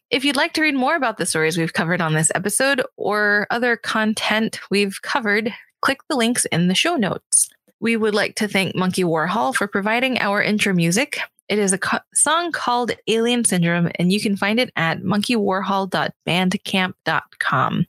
If 0.10 0.26
you'd 0.26 0.36
like 0.36 0.54
to 0.54 0.62
read 0.62 0.76
more 0.76 0.96
about 0.96 1.18
the 1.18 1.26
stories 1.26 1.58
we've 1.58 1.74
covered 1.74 2.02
on 2.02 2.14
this 2.14 2.32
episode 2.34 2.82
or 2.98 3.46
other 3.52 3.78
content 3.78 4.60
we've 4.72 5.02
covered, 5.02 5.54
click 5.82 6.00
the 6.10 6.16
links 6.16 6.46
in 6.46 6.68
the 6.68 6.76
show 6.76 6.96
notes. 6.96 7.50
We 7.80 7.96
would 7.96 8.16
like 8.16 8.36
to 8.36 8.48
thank 8.48 8.76
Monkey 8.76 9.04
Warhol 9.04 9.56
for 9.56 9.68
providing 9.68 10.20
our 10.20 10.42
intro 10.42 10.74
music. 10.74 11.20
It 11.48 11.60
is 11.60 11.74
a 11.74 11.78
co- 11.78 12.00
song 12.14 12.52
called 12.52 12.92
Alien 13.08 13.46
Syndrome, 13.46 13.90
and 13.96 14.12
you 14.12 14.22
can 14.22 14.38
find 14.38 14.60
it 14.60 14.72
at 14.76 15.02
monkeywarhol.bandcamp.com. 15.02 17.86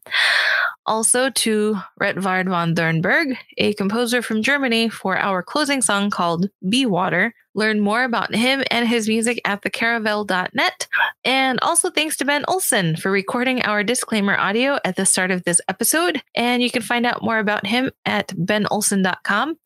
also 0.91 1.31
to 1.31 1.77
Retvard 2.01 2.49
von 2.49 2.75
Thurnberg, 2.75 3.37
a 3.59 3.73
composer 3.75 4.23
from 4.23 4.43
Germany, 4.43 4.89
for 4.89 5.17
our 5.17 5.41
closing 5.41 5.83
song 5.83 6.11
called 6.11 6.51
Be 6.69 6.85
Water. 6.85 7.33
Learn 7.55 7.81
more 7.81 8.05
about 8.05 8.35
him 8.35 8.63
and 8.71 8.87
his 8.89 9.09
music 9.09 9.41
at 9.45 9.63
thecaravel.net. 9.63 10.87
And 11.25 11.59
also 11.63 11.91
thanks 11.91 12.17
to 12.19 12.25
Ben 12.25 12.45
Olson 12.49 12.97
for 12.97 13.11
recording 13.11 13.63
our 13.63 13.83
disclaimer 13.83 14.37
audio 14.39 14.79
at 14.85 14.97
the 14.97 15.05
start 15.07 15.31
of 15.31 15.45
this 15.45 15.61
episode. 15.69 16.23
And 16.35 16.63
you 16.63 16.71
can 16.71 16.83
find 16.83 17.05
out 17.07 17.23
more 17.23 17.39
about 17.39 17.67
him 17.67 17.91
at 18.07 18.29
benolson.com. 18.29 19.57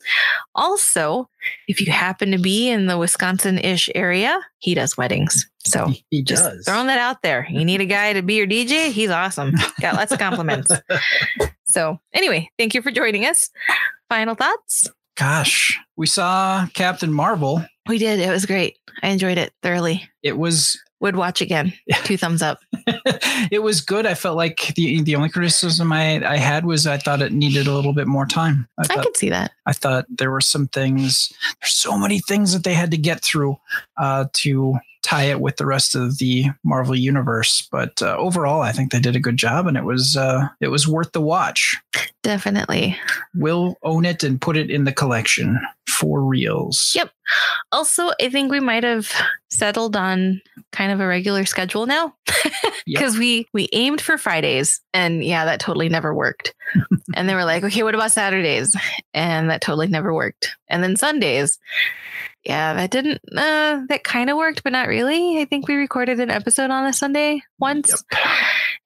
Also, 0.54 1.28
if 1.68 1.80
you 1.80 1.92
happen 1.92 2.30
to 2.30 2.38
be 2.38 2.68
in 2.70 2.86
the 2.86 2.96
Wisconsin 2.98 3.58
ish 3.58 3.90
area, 3.94 4.40
he 4.58 4.74
does 4.74 4.96
weddings. 4.96 5.48
So 5.64 5.92
He, 6.10 6.22
does. 6.22 6.64
throwing 6.66 6.86
that 6.88 6.98
out 6.98 7.22
there. 7.22 7.46
You 7.50 7.64
need 7.64 7.80
a 7.80 7.86
guy 7.86 8.12
to 8.14 8.22
be 8.22 8.34
your 8.34 8.46
DJ? 8.46 8.90
He's 8.90 9.10
awesome. 9.10 9.52
Got 9.80 9.94
lots 9.96 10.12
of 10.12 10.18
compliments. 10.18 10.70
So, 11.66 11.98
anyway, 12.12 12.48
thank 12.56 12.72
you 12.74 12.82
for 12.82 12.92
joining 12.92 13.24
us. 13.26 13.50
Final 14.08 14.36
thoughts? 14.36 14.88
Gosh, 15.16 15.76
we 15.96 16.06
saw 16.06 16.66
Captain 16.72 17.12
Marvel. 17.12 17.64
We 17.88 17.98
did. 17.98 18.20
It 18.20 18.30
was 18.30 18.46
great. 18.46 18.78
I 19.02 19.08
enjoyed 19.08 19.38
it 19.38 19.52
thoroughly. 19.62 20.08
It 20.22 20.38
was 20.38 20.80
Would 21.00 21.16
watch 21.16 21.40
again. 21.40 21.72
Two 22.04 22.16
thumbs 22.16 22.40
up. 22.40 22.60
it 23.50 23.62
was 23.62 23.80
good. 23.80 24.06
I 24.06 24.14
felt 24.14 24.36
like 24.36 24.72
the 24.74 25.02
the 25.02 25.16
only 25.16 25.28
criticism 25.28 25.92
I, 25.92 26.26
I 26.26 26.38
had 26.38 26.64
was 26.64 26.86
I 26.86 26.96
thought 26.96 27.20
it 27.20 27.32
needed 27.32 27.66
a 27.66 27.74
little 27.74 27.92
bit 27.92 28.06
more 28.06 28.26
time. 28.26 28.68
I 28.78 28.82
I 28.82 28.86
thought 28.86 29.04
could 29.04 29.16
see 29.16 29.30
that. 29.30 29.52
I 29.66 29.72
thought 29.72 30.06
there 30.08 30.30
were 30.30 30.40
some 30.40 30.68
things. 30.68 31.32
There's 31.60 31.72
so 31.72 31.98
many 31.98 32.20
things 32.20 32.52
that 32.52 32.64
they 32.64 32.74
had 32.74 32.90
to 32.92 32.96
get 32.96 33.22
through 33.22 33.58
uh, 33.98 34.26
to 34.34 34.78
tie 35.04 35.24
it 35.24 35.40
with 35.40 35.56
the 35.56 35.66
rest 35.66 35.94
of 35.94 36.18
the 36.18 36.46
Marvel 36.64 36.96
universe. 36.96 37.68
But 37.70 38.02
uh, 38.02 38.16
overall, 38.16 38.62
I 38.62 38.72
think 38.72 38.90
they 38.90 38.98
did 38.98 39.14
a 39.14 39.20
good 39.20 39.36
job, 39.36 39.66
and 39.66 39.76
it 39.76 39.84
was 39.84 40.16
uh, 40.16 40.48
it 40.60 40.68
was 40.68 40.88
worth 40.88 41.12
the 41.12 41.20
watch. 41.20 41.76
Definitely. 42.22 42.98
We'll 43.34 43.76
own 43.82 44.04
it 44.06 44.24
and 44.24 44.40
put 44.40 44.56
it 44.56 44.70
in 44.70 44.84
the 44.84 44.92
collection 44.92 45.60
for 45.88 46.22
reals. 46.22 46.92
Yep. 46.94 47.10
Also, 47.70 48.10
I 48.20 48.30
think 48.30 48.50
we 48.50 48.60
might 48.60 48.82
have 48.82 49.12
settled 49.50 49.94
on 49.94 50.40
kind 50.72 50.90
of 50.90 51.00
a 51.00 51.06
regular 51.06 51.44
schedule 51.44 51.86
now 51.86 52.14
because 52.86 53.16
we 53.18 53.46
we 53.52 53.68
aimed 53.72 54.00
for 54.00 54.18
Fridays 54.18 54.80
and 54.92 55.22
yeah, 55.22 55.44
that 55.44 55.60
totally 55.60 55.88
never 55.88 56.14
worked. 56.14 56.54
and 57.14 57.28
they 57.28 57.34
were 57.34 57.44
like, 57.44 57.62
"Okay, 57.62 57.82
what 57.82 57.94
about 57.94 58.12
Saturdays?" 58.12 58.74
And 59.12 59.50
that 59.50 59.60
totally 59.60 59.86
never 59.86 60.12
worked. 60.12 60.56
And 60.68 60.82
then 60.82 60.96
Sundays. 60.96 61.58
Yeah, 62.46 62.74
that 62.74 62.90
didn't 62.90 63.22
uh 63.36 63.80
that 63.88 64.04
kind 64.04 64.28
of 64.28 64.36
worked, 64.36 64.62
but 64.62 64.72
not 64.72 64.88
really. 64.88 65.40
I 65.40 65.46
think 65.46 65.66
we 65.66 65.76
recorded 65.76 66.20
an 66.20 66.30
episode 66.30 66.70
on 66.70 66.84
a 66.86 66.92
Sunday 66.92 67.42
once. 67.58 68.04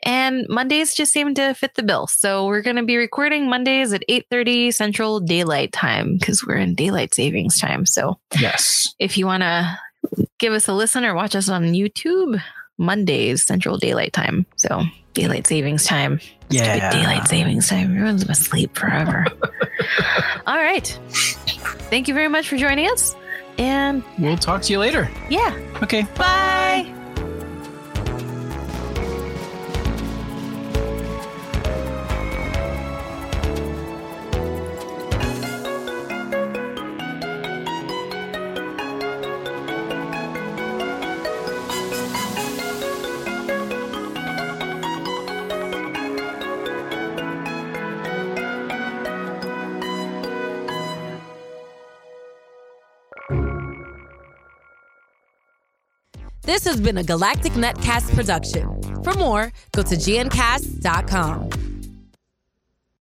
And 0.04 0.46
Mondays 0.48 0.94
just 0.94 1.12
seem 1.12 1.34
to 1.34 1.54
fit 1.54 1.74
the 1.74 1.82
bill. 1.82 2.06
So 2.06 2.46
we're 2.46 2.62
going 2.62 2.76
to 2.76 2.84
be 2.84 2.96
recording 2.96 3.48
Mondays 3.50 3.92
at 3.92 4.04
8:30 4.08 4.72
Central 4.72 5.18
Daylight 5.20 5.72
Time 5.72 6.16
because 6.18 6.46
we're 6.46 6.56
in 6.56 6.76
daylight 6.76 7.14
savings 7.14 7.58
time. 7.58 7.84
So 7.84 8.18
Yes. 8.38 8.94
if 9.00 9.18
you 9.18 9.26
want 9.26 9.42
to 9.42 9.78
give 10.38 10.52
us 10.52 10.68
a 10.68 10.72
listen 10.72 11.04
or 11.04 11.14
watch 11.14 11.34
us 11.34 11.48
on 11.48 11.64
YouTube, 11.72 12.40
Mondays 12.78 13.44
Central 13.44 13.76
Daylight 13.76 14.12
Time. 14.12 14.46
So 14.56 14.84
daylight 15.14 15.48
savings 15.48 15.84
time. 15.84 16.20
Yeah. 16.48 16.92
Daylight 16.92 17.26
savings 17.26 17.68
time. 17.68 17.90
Everyone's 17.90 18.22
asleep 18.28 18.76
forever. 18.78 19.26
All 20.46 20.56
right. 20.56 20.86
Thank 21.90 22.06
you 22.06 22.14
very 22.14 22.28
much 22.28 22.48
for 22.48 22.56
joining 22.56 22.86
us. 22.88 23.16
And 23.58 24.02
We'll 24.18 24.36
talk 24.36 24.62
to 24.62 24.72
you 24.72 24.78
later. 24.78 25.10
yeah, 25.28 25.52
Okay. 25.82 26.02
bye. 26.16 26.57
Has 56.68 56.80
been 56.80 56.98
a 56.98 57.02
Galactic 57.02 57.52
Netcast 57.52 58.14
production. 58.14 59.02
For 59.02 59.14
more, 59.14 59.50
go 59.72 59.82
to 59.82 59.94
gncast.com. 59.94 61.67